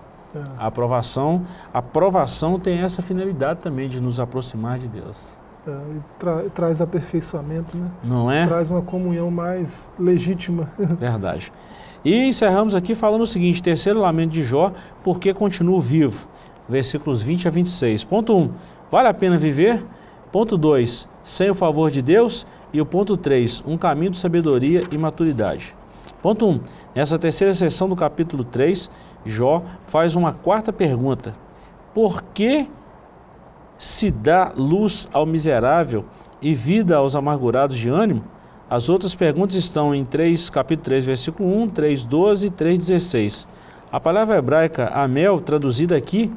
A 0.59 0.66
aprovação, 0.66 1.45
a 1.73 1.79
aprovação 1.79 2.59
tem 2.59 2.81
essa 2.81 3.03
finalidade 3.03 3.61
também 3.61 3.88
de 3.88 4.01
nos 4.01 4.18
aproximar 4.18 4.79
de 4.79 4.88
Deus. 4.88 5.37
É, 5.66 5.79
tra 6.18 6.42
traz 6.55 6.81
aperfeiçoamento, 6.81 7.77
né? 7.77 7.88
Não 8.03 8.31
é? 8.31 8.47
Traz 8.47 8.71
uma 8.71 8.83
comunhão 8.83 9.31
mais 9.31 9.90
legítima. 9.99 10.68
Verdade. 10.79 11.53
E 12.05 12.27
encerramos 12.27 12.75
aqui 12.75 12.95
falando 12.95 13.23
o 13.23 13.27
seguinte, 13.27 13.62
terceiro 13.62 14.01
lamento 14.01 14.33
de 14.33 14.42
Jó, 14.42 14.73
porque 15.05 15.33
continuo 15.33 15.81
vivo. 15.81 16.27
Versículos 16.68 17.23
20 17.23 17.47
a 17.47 17.51
26. 17.51 18.03
Ponto 18.05 18.37
1, 18.37 18.51
vale 18.90 19.09
a 19.09 19.14
pena 19.14 19.37
viver? 19.37 19.85
Ponto 20.33 20.57
2, 20.57 21.09
sem 21.23 21.51
o 21.51 21.55
favor 21.55 21.90
de 21.90 22.03
Deus? 22.03 22.47
E 22.73 22.81
o 22.81 22.87
ponto 22.87 23.16
3, 23.16 23.62
um 23.66 23.77
caminho 23.77 24.12
de 24.12 24.18
sabedoria 24.18 24.83
e 24.90 24.97
maturidade. 24.97 25.77
Ponto 26.23 26.49
1. 26.49 26.61
Nessa 26.95 27.18
terceira 27.18 27.53
sessão 27.53 27.88
do 27.88 27.95
capítulo 27.95 28.42
3, 28.42 28.90
Jó 29.24 29.62
faz 29.85 30.16
uma 30.16 30.32
quarta 30.32 30.72
pergunta. 30.72 31.35
Por 31.94 32.22
que 32.22 32.68
se 33.78 34.11
dá 34.11 34.52
luz 34.56 35.08
ao 35.12 35.26
miserável 35.26 36.04
e 36.40 36.54
vida 36.54 36.96
aos 36.96 37.14
amargurados 37.14 37.76
de 37.76 37.88
ânimo? 37.88 38.24
As 38.68 38.88
outras 38.88 39.14
perguntas 39.14 39.54
estão 39.56 39.94
em 39.94 40.04
3, 40.04 40.48
capítulo 40.48 40.85
3, 40.85 41.04
versículo 41.04 41.62
1, 41.62 41.68
3, 41.68 42.04
12 42.04 42.46
e 42.46 42.50
3, 42.50 42.78
16. 42.78 43.48
A 43.92 44.00
palavra 44.00 44.38
hebraica 44.38 44.88
amel, 44.88 45.40
traduzida 45.40 45.94
aqui 45.94 46.32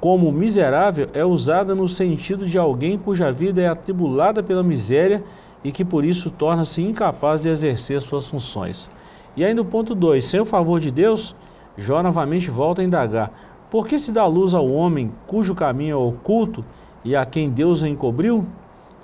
como 0.00 0.30
miserável, 0.30 1.08
é 1.12 1.24
usada 1.24 1.74
no 1.74 1.88
sentido 1.88 2.46
de 2.46 2.56
alguém 2.56 2.96
cuja 2.96 3.32
vida 3.32 3.60
é 3.60 3.66
atribulada 3.66 4.42
pela 4.42 4.62
miséria 4.62 5.24
e 5.64 5.72
que 5.72 5.84
por 5.84 6.04
isso 6.04 6.30
torna-se 6.30 6.80
incapaz 6.80 7.42
de 7.42 7.48
exercer 7.48 8.00
suas 8.00 8.28
funções. 8.28 8.88
E 9.36 9.44
ainda 9.44 9.62
o 9.62 9.64
ponto 9.64 9.94
2, 9.94 10.24
sem 10.24 10.38
o 10.38 10.44
favor 10.44 10.78
de 10.78 10.92
Deus, 10.92 11.34
Jó 11.76 12.02
novamente 12.02 12.50
volta 12.50 12.82
a 12.82 12.84
indagar, 12.84 13.30
por 13.70 13.86
que 13.86 13.98
se 13.98 14.12
dá 14.12 14.24
luz 14.26 14.54
ao 14.54 14.68
homem 14.70 15.12
cujo 15.26 15.54
caminho 15.54 15.92
é 15.92 15.96
oculto 15.96 16.64
e 17.04 17.14
a 17.14 17.26
quem 17.26 17.50
Deus 17.50 17.82
o 17.82 17.86
encobriu? 17.86 18.46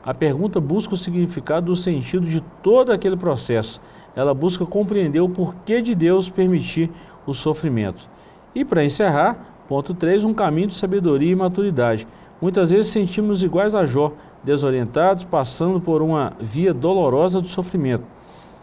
A 0.05 0.13
pergunta 0.13 0.61
busca 0.61 0.95
o 0.95 0.97
significado 0.97 1.67
do 1.67 1.77
sentido 1.77 2.27
de 2.27 2.41
todo 2.63 2.91
aquele 2.91 3.17
processo. 3.17 3.81
Ela 4.17 4.35
busca 4.35 4.67
compreender 4.67 5.21
o 5.21 5.29
porquê 5.29 5.81
de 5.81 5.95
Deus 5.95 6.29
permitir 6.29 6.91
o 7.27 7.33
sofrimento. 7.33 8.09
E 8.55 8.65
para 8.65 8.85
encerrar, 8.85 9.37
ponto 9.69 9.95
3, 9.95 10.25
um 10.25 10.35
caminho 10.35 10.69
de 10.69 10.75
sabedoria 10.75 11.33
e 11.33 11.37
maturidade. 11.37 12.07
Muitas 12.41 12.71
vezes 12.71 12.91
sentimos 12.91 13.43
iguais 13.43 13.75
a 13.75 13.87
Jó, 13.87 14.13
desorientados, 14.43 15.23
passando 15.23 15.81
por 15.81 16.03
uma 16.03 16.33
via 16.41 16.75
dolorosa 16.75 17.41
do 17.41 17.49
sofrimento. 17.49 18.05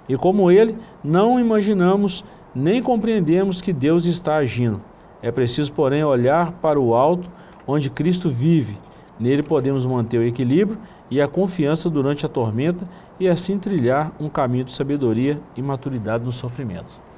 E 0.10 0.18
como 0.18 0.52
ele, 0.52 0.76
não 1.04 1.40
imaginamos 1.40 2.26
nem 2.54 2.82
compreendemos 2.82 3.62
que 3.62 3.74
Deus 3.74 4.06
está 4.06 4.38
agindo. 4.38 4.82
É 5.22 5.32
preciso, 5.32 5.72
porém, 5.72 6.04
olhar 6.04 6.52
para 6.54 6.80
o 6.80 6.96
alto, 6.96 7.30
onde 7.68 7.90
Cristo 7.90 8.30
vive. 8.30 8.78
Nele 9.20 9.44
podemos 9.44 9.86
manter 9.86 10.18
o 10.18 10.24
equilíbrio 10.24 10.78
e 11.12 11.22
a 11.22 11.28
confiança 11.28 11.90
durante 11.90 12.26
a 12.26 12.30
tormenta 12.30 12.88
e 13.20 13.28
assim 13.28 13.60
trilhar 13.60 14.14
um 14.20 14.30
caminho 14.30 14.64
de 14.64 14.74
sabedoria 14.74 15.40
e 15.58 15.62
maturidade 15.62 16.24
no 16.24 16.32
sofrimento. 16.32 17.10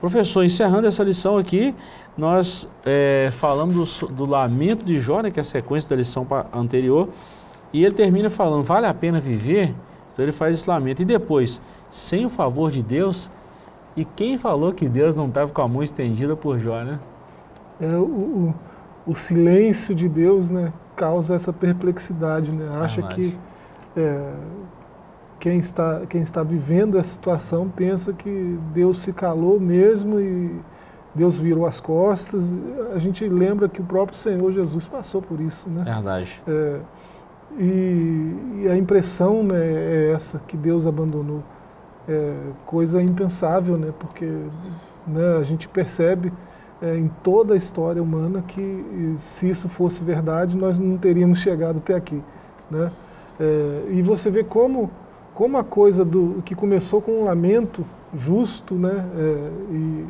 Professor, 0.00 0.44
encerrando 0.44 0.86
essa 0.86 1.02
lição 1.02 1.38
aqui, 1.38 1.74
nós 2.18 2.68
é, 2.84 3.30
falamos 3.32 4.00
do, 4.00 4.08
do, 4.08 4.26
lamento 4.26 4.84
de 4.84 5.00
Jó, 5.00 5.20
né, 5.20 5.30
que 5.30 5.38
é 5.38 5.42
a 5.42 5.44
sequência 5.44 5.88
da 5.90 5.96
lição 5.96 6.26
anterior, 6.52 7.08
e 7.72 7.84
ele 7.84 7.94
termina 7.94 8.28
falando, 8.28 8.64
vale 8.64 8.86
a 8.86 8.92
pena 8.92 9.20
viver? 9.20 9.74
Então 10.12 10.24
ele 10.24 10.32
faz 10.32 10.58
esse 10.58 10.68
lamento. 10.68 11.00
E 11.00 11.04
depois, 11.04 11.60
sem 11.90 12.26
o 12.26 12.28
favor 12.28 12.70
de 12.70 12.82
Deus, 12.82 13.30
e 13.96 14.04
quem 14.04 14.36
falou 14.36 14.72
que 14.72 14.88
Deus 14.88 15.16
não 15.16 15.28
estava 15.28 15.50
com 15.50 15.62
a 15.62 15.68
mão 15.68 15.82
estendida 15.82 16.36
por 16.36 16.58
Jó, 16.58 16.84
né? 16.84 17.00
É, 17.80 17.86
o, 17.96 18.02
o, 18.02 18.54
o, 19.06 19.14
silêncio 19.14 19.94
de 19.94 20.08
Deus 20.08 20.50
né, 20.50 20.72
causa 20.94 21.34
essa 21.34 21.52
perplexidade, 21.52 22.52
né? 22.52 22.68
Acha 22.80 23.00
ah, 23.02 23.08
que 23.08 23.38
é, 23.96 24.32
quem, 25.38 25.58
está, 25.58 26.02
quem 26.06 26.20
está 26.20 26.42
vivendo 26.42 26.98
essa 26.98 27.10
situação 27.10 27.68
pensa 27.68 28.12
que 28.12 28.58
Deus 28.72 29.00
se 29.00 29.12
calou 29.12 29.58
mesmo 29.58 30.20
e 30.20 30.60
Deus 31.14 31.38
virou 31.38 31.66
as 31.66 31.80
costas. 31.80 32.54
A 32.94 32.98
gente 32.98 33.26
lembra 33.26 33.68
que 33.68 33.80
o 33.80 33.84
próprio 33.84 34.16
Senhor 34.18 34.52
Jesus 34.52 34.86
passou 34.86 35.22
por 35.22 35.40
isso, 35.40 35.68
né? 35.70 35.82
Verdade. 35.84 36.42
É, 36.46 36.80
e, 37.58 38.62
e, 38.62 38.68
a 38.68 38.76
impressão 38.76 39.42
né, 39.42 39.56
é 39.58 40.12
essa, 40.12 40.38
que 40.46 40.56
Deus 40.56 40.86
abandonou. 40.86 41.42
É 42.08 42.34
coisa 42.64 43.02
impensável, 43.02 43.76
né, 43.76 43.92
porque 43.98 44.26
né, 45.06 45.36
a 45.38 45.42
gente 45.42 45.66
percebe 45.68 46.32
é, 46.80 46.96
em 46.96 47.08
toda 47.22 47.54
a 47.54 47.56
história 47.56 48.02
humana 48.02 48.42
que 48.46 49.14
se 49.18 49.48
isso 49.48 49.68
fosse 49.68 50.02
verdade, 50.04 50.56
nós 50.56 50.78
não 50.78 50.96
teríamos 50.96 51.40
chegado 51.40 51.78
até 51.78 51.94
aqui. 51.94 52.22
Né? 52.70 52.90
É, 53.40 53.82
e 53.90 54.02
você 54.02 54.30
vê 54.30 54.44
como, 54.44 54.90
como 55.34 55.56
a 55.58 55.64
coisa 55.64 56.04
do 56.04 56.42
que 56.44 56.54
começou 56.54 57.00
com 57.00 57.12
um 57.12 57.24
lamento 57.24 57.84
justo 58.16 58.74
né, 58.74 59.04
é, 59.16 59.50
e, 59.70 60.06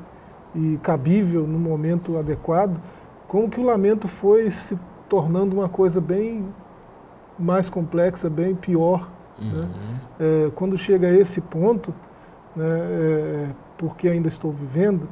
e 0.55 0.79
cabível 0.83 1.47
no 1.47 1.59
momento 1.59 2.19
adequado, 2.19 2.81
como 3.27 3.49
que 3.49 3.61
o 3.61 3.65
lamento 3.65 4.07
foi 4.09 4.51
se 4.51 4.79
tornando 5.09 5.57
uma 5.57 5.69
coisa 5.69 6.01
bem 6.01 6.45
mais 7.39 7.69
complexa, 7.69 8.31
bem 8.31 8.55
pior. 8.55 9.09
Né? 9.39 9.53
Uhum. 9.53 9.63
Né? 9.63 10.01
É, 10.19 10.51
quando 10.55 10.77
chega 10.79 11.09
a 11.09 11.13
esse 11.13 11.41
ponto, 11.41 11.95
né, 12.55 12.65
é, 12.67 13.47
porque 13.77 14.09
ainda 14.09 14.29
estou 14.29 14.51
vivendo, 14.51 15.09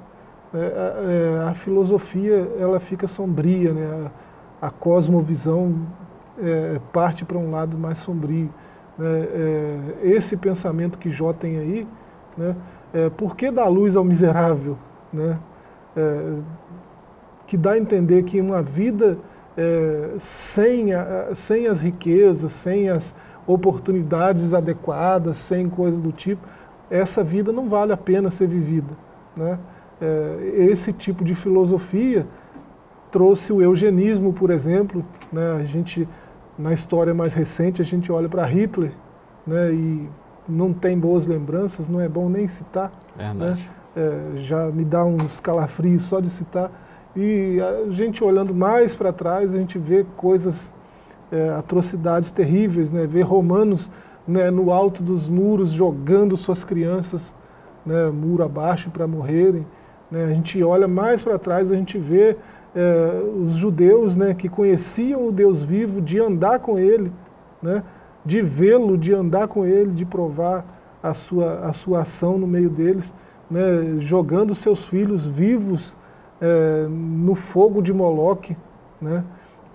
é, 0.54 0.58
é, 0.58 1.48
a 1.48 1.54
filosofia 1.54 2.48
ela 2.58 2.78
fica 2.78 3.06
sombria, 3.06 3.72
né? 3.72 4.10
a, 4.62 4.68
a 4.68 4.70
cosmovisão 4.70 5.86
é, 6.40 6.80
parte 6.92 7.24
para 7.24 7.36
um 7.36 7.50
lado 7.50 7.76
mais 7.76 7.98
sombrio. 7.98 8.50
Né? 8.96 9.06
É, 9.06 9.78
esse 10.02 10.36
pensamento 10.36 10.98
que 10.98 11.10
Jó 11.10 11.32
tem 11.32 11.58
aí, 11.58 11.88
né? 12.36 12.54
por 13.16 13.34
que 13.34 13.50
dar 13.50 13.66
luz 13.66 13.96
ao 13.96 14.04
miserável? 14.04 14.78
Né? 15.12 15.38
que 17.46 17.56
dá 17.56 17.72
a 17.72 17.78
entender 17.78 18.24
que 18.24 18.40
uma 18.40 18.62
vida 18.62 19.18
é, 19.56 20.14
sem, 20.18 20.92
a, 20.92 21.34
sem 21.34 21.66
as 21.66 21.80
riquezas, 21.80 22.52
sem 22.52 22.88
as 22.88 23.14
oportunidades 23.46 24.52
adequadas, 24.54 25.36
sem 25.36 25.68
coisas 25.68 26.00
do 26.00 26.12
tipo, 26.12 26.46
essa 26.90 27.22
vida 27.22 27.52
não 27.52 27.68
vale 27.68 27.92
a 27.92 27.96
pena 27.96 28.30
ser 28.30 28.46
vivida. 28.46 28.92
Né? 29.36 29.58
É, 30.00 30.66
esse 30.70 30.92
tipo 30.92 31.24
de 31.24 31.34
filosofia 31.34 32.26
trouxe 33.10 33.52
o 33.52 33.62
eugenismo, 33.62 34.32
por 34.32 34.50
exemplo. 34.50 35.04
Né? 35.32 35.56
A 35.60 35.64
gente, 35.64 36.08
na 36.58 36.72
história 36.72 37.14
mais 37.14 37.32
recente, 37.32 37.80
a 37.80 37.84
gente 37.84 38.10
olha 38.10 38.28
para 38.28 38.44
Hitler 38.44 38.92
né? 39.46 39.72
e 39.72 40.08
não 40.48 40.72
tem 40.72 40.98
boas 40.98 41.26
lembranças, 41.26 41.88
não 41.88 42.00
é 42.00 42.08
bom 42.08 42.28
nem 42.28 42.46
citar. 42.48 42.92
Né? 43.16 43.56
É, 43.96 44.40
já 44.40 44.66
me 44.66 44.84
dá 44.84 45.04
uns 45.04 45.40
calafrios 45.40 46.04
só 46.04 46.20
de 46.20 46.28
citar. 46.28 46.70
E 47.16 47.58
a 47.60 47.90
gente 47.92 48.24
olhando 48.24 48.54
mais 48.54 48.96
para 48.96 49.12
trás, 49.12 49.54
a 49.54 49.58
gente 49.58 49.78
vê 49.78 50.04
coisas, 50.16 50.74
é, 51.30 51.50
atrocidades 51.50 52.30
terríveis, 52.32 52.90
né? 52.90 53.06
vê 53.06 53.22
romanos 53.22 53.90
né, 54.26 54.50
no 54.50 54.72
alto 54.72 55.02
dos 55.02 55.28
muros 55.28 55.70
jogando 55.70 56.36
suas 56.36 56.64
crianças 56.64 57.34
né, 57.84 58.08
muro 58.10 58.42
abaixo 58.42 58.90
para 58.90 59.06
morrerem. 59.06 59.66
Né? 60.10 60.24
A 60.24 60.32
gente 60.32 60.62
olha 60.62 60.88
mais 60.88 61.22
para 61.22 61.38
trás, 61.38 61.70
a 61.70 61.74
gente 61.74 61.98
vê 61.98 62.36
é, 62.74 63.22
os 63.42 63.52
judeus 63.52 64.16
né, 64.16 64.34
que 64.34 64.48
conheciam 64.48 65.28
o 65.28 65.32
Deus 65.32 65.62
vivo, 65.62 66.00
de 66.00 66.18
andar 66.18 66.58
com 66.58 66.78
Ele, 66.78 67.12
né, 67.62 67.82
de 68.24 68.42
vê-lo, 68.42 68.96
de 68.96 69.12
andar 69.14 69.48
com 69.48 69.64
Ele, 69.64 69.92
de 69.92 70.04
provar 70.04 70.64
a 71.02 71.12
sua, 71.12 71.60
a 71.60 71.72
sua 71.72 72.00
ação 72.00 72.38
no 72.38 72.46
meio 72.46 72.70
deles, 72.70 73.12
né, 73.50 73.98
jogando 74.00 74.54
seus 74.54 74.86
filhos 74.88 75.26
vivos 75.26 75.96
é, 76.40 76.86
no 76.88 77.34
fogo 77.34 77.82
de 77.82 77.92
Moloque. 77.92 78.56
Né? 79.00 79.22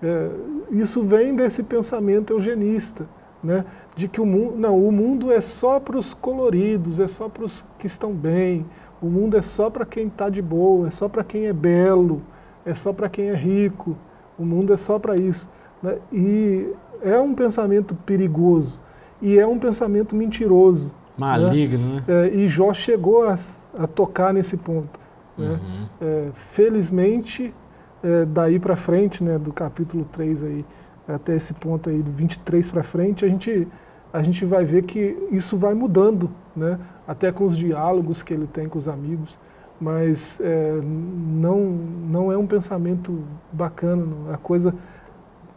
É, 0.02 0.30
isso 0.70 1.02
vem 1.02 1.34
desse 1.34 1.62
pensamento 1.62 2.32
eugenista, 2.32 3.06
né? 3.42 3.64
de 3.94 4.08
que 4.08 4.20
o 4.20 4.26
mundo, 4.26 4.56
não, 4.56 4.78
o 4.78 4.90
mundo 4.90 5.30
é 5.30 5.40
só 5.40 5.78
para 5.78 5.98
os 5.98 6.14
coloridos, 6.14 7.00
é 7.00 7.06
só 7.06 7.28
para 7.28 7.44
os 7.44 7.64
que 7.78 7.86
estão 7.86 8.12
bem, 8.12 8.64
o 9.00 9.06
mundo 9.06 9.36
é 9.36 9.42
só 9.42 9.68
para 9.68 9.84
quem 9.84 10.06
está 10.06 10.28
de 10.28 10.40
boa, 10.40 10.88
é 10.88 10.90
só 10.90 11.08
para 11.08 11.24
quem 11.24 11.46
é 11.46 11.52
belo, 11.52 12.22
é 12.64 12.74
só 12.74 12.92
para 12.92 13.08
quem 13.08 13.28
é 13.28 13.34
rico, 13.34 13.96
o 14.38 14.44
mundo 14.44 14.72
é 14.72 14.76
só 14.76 14.98
para 14.98 15.16
isso. 15.16 15.48
Né? 15.82 15.98
E 16.12 16.72
é 17.02 17.18
um 17.18 17.34
pensamento 17.34 17.94
perigoso, 17.94 18.82
e 19.20 19.38
é 19.38 19.46
um 19.46 19.58
pensamento 19.58 20.14
mentiroso. 20.14 20.86
Né? 20.86 20.92
Maligno, 21.16 21.94
né? 21.94 22.04
né? 22.06 22.26
É, 22.26 22.34
e 22.34 22.48
Jó 22.48 22.72
chegou 22.72 23.24
a, 23.24 23.34
a 23.78 23.86
tocar 23.86 24.32
nesse 24.32 24.56
ponto. 24.56 24.98
Né? 25.36 25.48
Uhum. 25.48 25.86
É, 26.00 26.28
felizmente, 26.34 27.54
é, 28.02 28.24
daí 28.24 28.58
para 28.58 28.76
frente, 28.76 29.22
né, 29.22 29.38
do 29.38 29.52
capítulo 29.52 30.06
3 30.12 30.42
aí, 30.42 30.64
até 31.06 31.36
esse 31.36 31.52
ponto 31.52 31.90
aí 31.90 32.02
do 32.02 32.10
23 32.10 32.68
para 32.68 32.82
frente, 32.82 33.24
a 33.24 33.28
gente, 33.28 33.66
a 34.12 34.22
gente 34.22 34.44
vai 34.44 34.64
ver 34.64 34.84
que 34.84 35.16
isso 35.30 35.56
vai 35.56 35.74
mudando, 35.74 36.30
né? 36.54 36.78
até 37.06 37.32
com 37.32 37.44
os 37.44 37.56
diálogos 37.56 38.22
que 38.22 38.32
ele 38.32 38.46
tem 38.46 38.68
com 38.68 38.78
os 38.78 38.88
amigos, 38.88 39.36
mas 39.80 40.38
é, 40.40 40.78
não, 40.82 41.60
não 41.60 42.30
é 42.30 42.38
um 42.38 42.46
pensamento 42.46 43.24
bacana, 43.52 44.06
a 44.32 44.36
coisa 44.36 44.74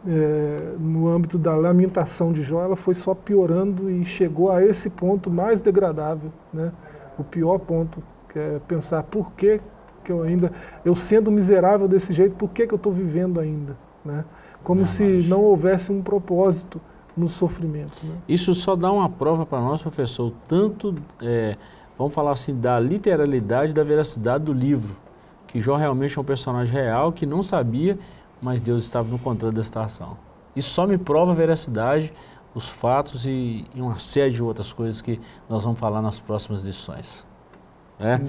é, 0.06 0.74
no 0.78 1.08
âmbito 1.08 1.38
da 1.38 1.54
lamentação 1.54 2.32
de 2.32 2.42
Jó, 2.42 2.62
ela 2.62 2.76
foi 2.76 2.94
só 2.94 3.14
piorando 3.14 3.90
e 3.90 4.04
chegou 4.04 4.50
a 4.50 4.64
esse 4.64 4.90
ponto 4.90 5.30
mais 5.30 5.60
degradável, 5.60 6.32
né? 6.52 6.72
o 7.18 7.22
pior 7.22 7.58
ponto, 7.58 8.02
que 8.28 8.38
é 8.38 8.60
pensar 8.66 9.02
por 9.04 9.30
que, 9.32 9.60
que 10.04 10.12
eu 10.12 10.22
ainda, 10.22 10.52
eu 10.84 10.94
sendo 10.94 11.30
miserável 11.30 11.88
desse 11.88 12.12
jeito, 12.12 12.36
por 12.36 12.50
que, 12.50 12.66
que 12.66 12.74
eu 12.74 12.76
estou 12.76 12.92
vivendo 12.92 13.40
ainda? 13.40 13.76
Né? 14.04 14.24
Como 14.62 14.80
não, 14.80 14.86
se 14.86 15.02
mas... 15.02 15.28
não 15.28 15.42
houvesse 15.42 15.90
um 15.90 16.02
propósito 16.02 16.80
no 17.16 17.28
sofrimento. 17.28 18.04
Né? 18.04 18.14
Isso 18.28 18.54
só 18.54 18.76
dá 18.76 18.90
uma 18.92 19.08
prova 19.08 19.46
para 19.46 19.60
nós, 19.60 19.82
professor, 19.82 20.32
tanto, 20.46 20.94
é, 21.22 21.56
vamos 21.96 22.12
falar 22.12 22.32
assim, 22.32 22.58
da 22.58 22.78
literalidade 22.78 23.72
da 23.72 23.84
veracidade 23.84 24.44
do 24.44 24.52
livro, 24.52 24.96
que 25.46 25.60
Jó 25.60 25.76
realmente 25.76 26.18
é 26.18 26.20
um 26.20 26.24
personagem 26.24 26.74
real 26.74 27.12
que 27.12 27.24
não 27.24 27.42
sabia, 27.42 27.98
mas 28.42 28.60
Deus 28.60 28.84
estava 28.84 29.08
no 29.08 29.18
controle 29.18 29.54
da 29.54 29.64
situação. 29.64 30.16
Isso 30.54 30.70
só 30.70 30.86
me 30.86 30.98
prova 30.98 31.32
a 31.32 31.34
veracidade, 31.34 32.12
os 32.54 32.68
fatos 32.68 33.26
e, 33.26 33.64
e 33.74 33.80
uma 33.80 33.98
série 33.98 34.32
de 34.32 34.42
outras 34.42 34.72
coisas 34.72 35.00
que 35.00 35.20
nós 35.48 35.64
vamos 35.64 35.78
falar 35.78 36.00
nas 36.00 36.20
próximas 36.20 36.64
lições. 36.64 37.26
É? 37.98 38.20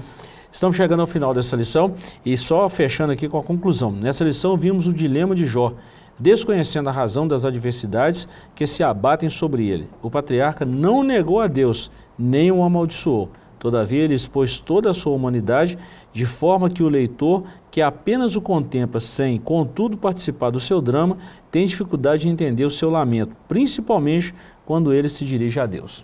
Estamos 0.56 0.74
chegando 0.74 1.00
ao 1.00 1.06
final 1.06 1.34
dessa 1.34 1.54
lição 1.54 1.94
e 2.24 2.34
só 2.34 2.66
fechando 2.70 3.12
aqui 3.12 3.28
com 3.28 3.36
a 3.36 3.42
conclusão. 3.42 3.92
Nessa 3.92 4.24
lição 4.24 4.56
vimos 4.56 4.88
o 4.88 4.92
dilema 4.92 5.36
de 5.36 5.44
Jó, 5.44 5.74
desconhecendo 6.18 6.88
a 6.88 6.92
razão 6.92 7.28
das 7.28 7.44
adversidades 7.44 8.26
que 8.54 8.66
se 8.66 8.82
abatem 8.82 9.28
sobre 9.28 9.68
ele. 9.68 9.86
O 10.00 10.10
patriarca 10.10 10.64
não 10.64 11.02
negou 11.02 11.42
a 11.42 11.46
Deus, 11.46 11.90
nem 12.18 12.50
o 12.50 12.62
amaldiçoou. 12.62 13.28
Todavia, 13.58 14.02
ele 14.02 14.14
expôs 14.14 14.58
toda 14.58 14.90
a 14.90 14.94
sua 14.94 15.12
humanidade, 15.12 15.76
de 16.10 16.24
forma 16.24 16.70
que 16.70 16.82
o 16.82 16.88
leitor, 16.88 17.44
que 17.70 17.82
apenas 17.82 18.34
o 18.34 18.40
contempla 18.40 18.98
sem, 18.98 19.38
contudo, 19.38 19.98
participar 19.98 20.48
do 20.48 20.58
seu 20.58 20.80
drama, 20.80 21.18
tem 21.50 21.66
dificuldade 21.66 22.22
de 22.22 22.30
entender 22.30 22.64
o 22.64 22.70
seu 22.70 22.88
lamento, 22.88 23.36
principalmente 23.46 24.34
quando 24.64 24.90
ele 24.90 25.10
se 25.10 25.22
dirige 25.22 25.60
a 25.60 25.66
Deus. 25.66 26.02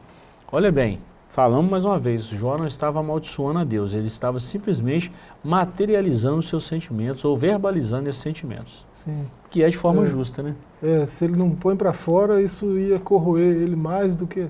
Olha 0.52 0.70
bem, 0.70 0.98
Falamos 1.32 1.70
mais 1.70 1.86
uma 1.86 1.98
vez, 1.98 2.26
Jó 2.26 2.58
não 2.58 2.66
estava 2.66 3.00
amaldiçoando 3.00 3.58
a 3.58 3.64
Deus, 3.64 3.94
ele 3.94 4.06
estava 4.06 4.38
simplesmente 4.38 5.10
materializando 5.42 6.42
seus 6.42 6.64
sentimentos 6.64 7.24
ou 7.24 7.34
verbalizando 7.38 8.10
esses 8.10 8.20
sentimentos. 8.20 8.86
Sim. 8.92 9.24
Que 9.48 9.62
é 9.62 9.68
de 9.70 9.76
forma 9.78 10.02
é. 10.02 10.04
justa, 10.04 10.42
né? 10.42 10.54
É, 10.82 11.06
se 11.06 11.24
ele 11.24 11.34
não 11.34 11.48
põe 11.52 11.74
para 11.74 11.94
fora, 11.94 12.42
isso 12.42 12.78
ia 12.78 12.98
corroer 12.98 13.56
ele 13.56 13.74
mais 13.74 14.14
do 14.14 14.26
que, 14.26 14.46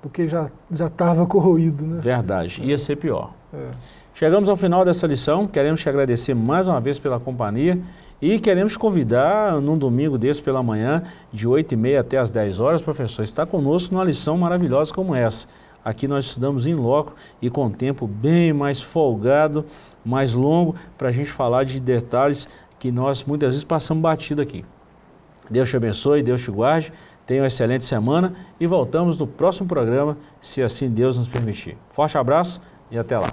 do 0.00 0.08
que 0.08 0.28
já 0.28 0.48
estava 0.70 1.26
corroído, 1.26 1.84
né? 1.84 1.98
Verdade, 2.00 2.62
ia 2.62 2.78
ser 2.78 2.94
pior. 2.94 3.32
É. 3.52 3.72
Chegamos 4.14 4.48
ao 4.48 4.54
final 4.54 4.84
dessa 4.84 5.08
lição, 5.08 5.48
queremos 5.48 5.80
te 5.80 5.88
agradecer 5.88 6.32
mais 6.32 6.68
uma 6.68 6.80
vez 6.80 6.96
pela 6.96 7.18
companhia 7.18 7.76
e 8.22 8.38
queremos 8.38 8.74
te 8.74 8.78
convidar 8.78 9.60
num 9.60 9.76
domingo 9.76 10.16
desse 10.16 10.40
pela 10.40 10.62
manhã, 10.62 11.02
de 11.32 11.48
8h30 11.48 11.98
até 11.98 12.18
as 12.18 12.30
10 12.30 12.60
horas, 12.60 12.80
professor, 12.80 13.24
está 13.24 13.44
conosco 13.44 13.92
numa 13.92 14.04
lição 14.04 14.38
maravilhosa 14.38 14.94
como 14.94 15.12
essa. 15.12 15.48
Aqui 15.84 16.06
nós 16.06 16.26
estudamos 16.26 16.66
em 16.66 16.74
loco 16.74 17.14
e 17.40 17.48
com 17.48 17.70
tempo 17.70 18.06
bem 18.06 18.52
mais 18.52 18.80
folgado, 18.80 19.64
mais 20.04 20.34
longo, 20.34 20.74
para 20.98 21.08
a 21.08 21.12
gente 21.12 21.30
falar 21.30 21.64
de 21.64 21.80
detalhes 21.80 22.48
que 22.78 22.90
nós 22.90 23.24
muitas 23.24 23.50
vezes 23.50 23.64
passamos 23.64 24.02
batido 24.02 24.42
aqui. 24.42 24.64
Deus 25.50 25.68
te 25.68 25.76
abençoe, 25.76 26.22
Deus 26.22 26.42
te 26.42 26.50
guarde, 26.50 26.92
tenha 27.26 27.42
uma 27.42 27.48
excelente 27.48 27.84
semana 27.84 28.34
e 28.58 28.66
voltamos 28.66 29.18
no 29.18 29.26
próximo 29.26 29.68
programa, 29.68 30.16
se 30.40 30.62
assim 30.62 30.88
Deus 30.88 31.18
nos 31.18 31.28
permitir. 31.28 31.76
Forte 31.90 32.16
abraço 32.16 32.60
e 32.90 32.98
até 32.98 33.18
lá. 33.18 33.30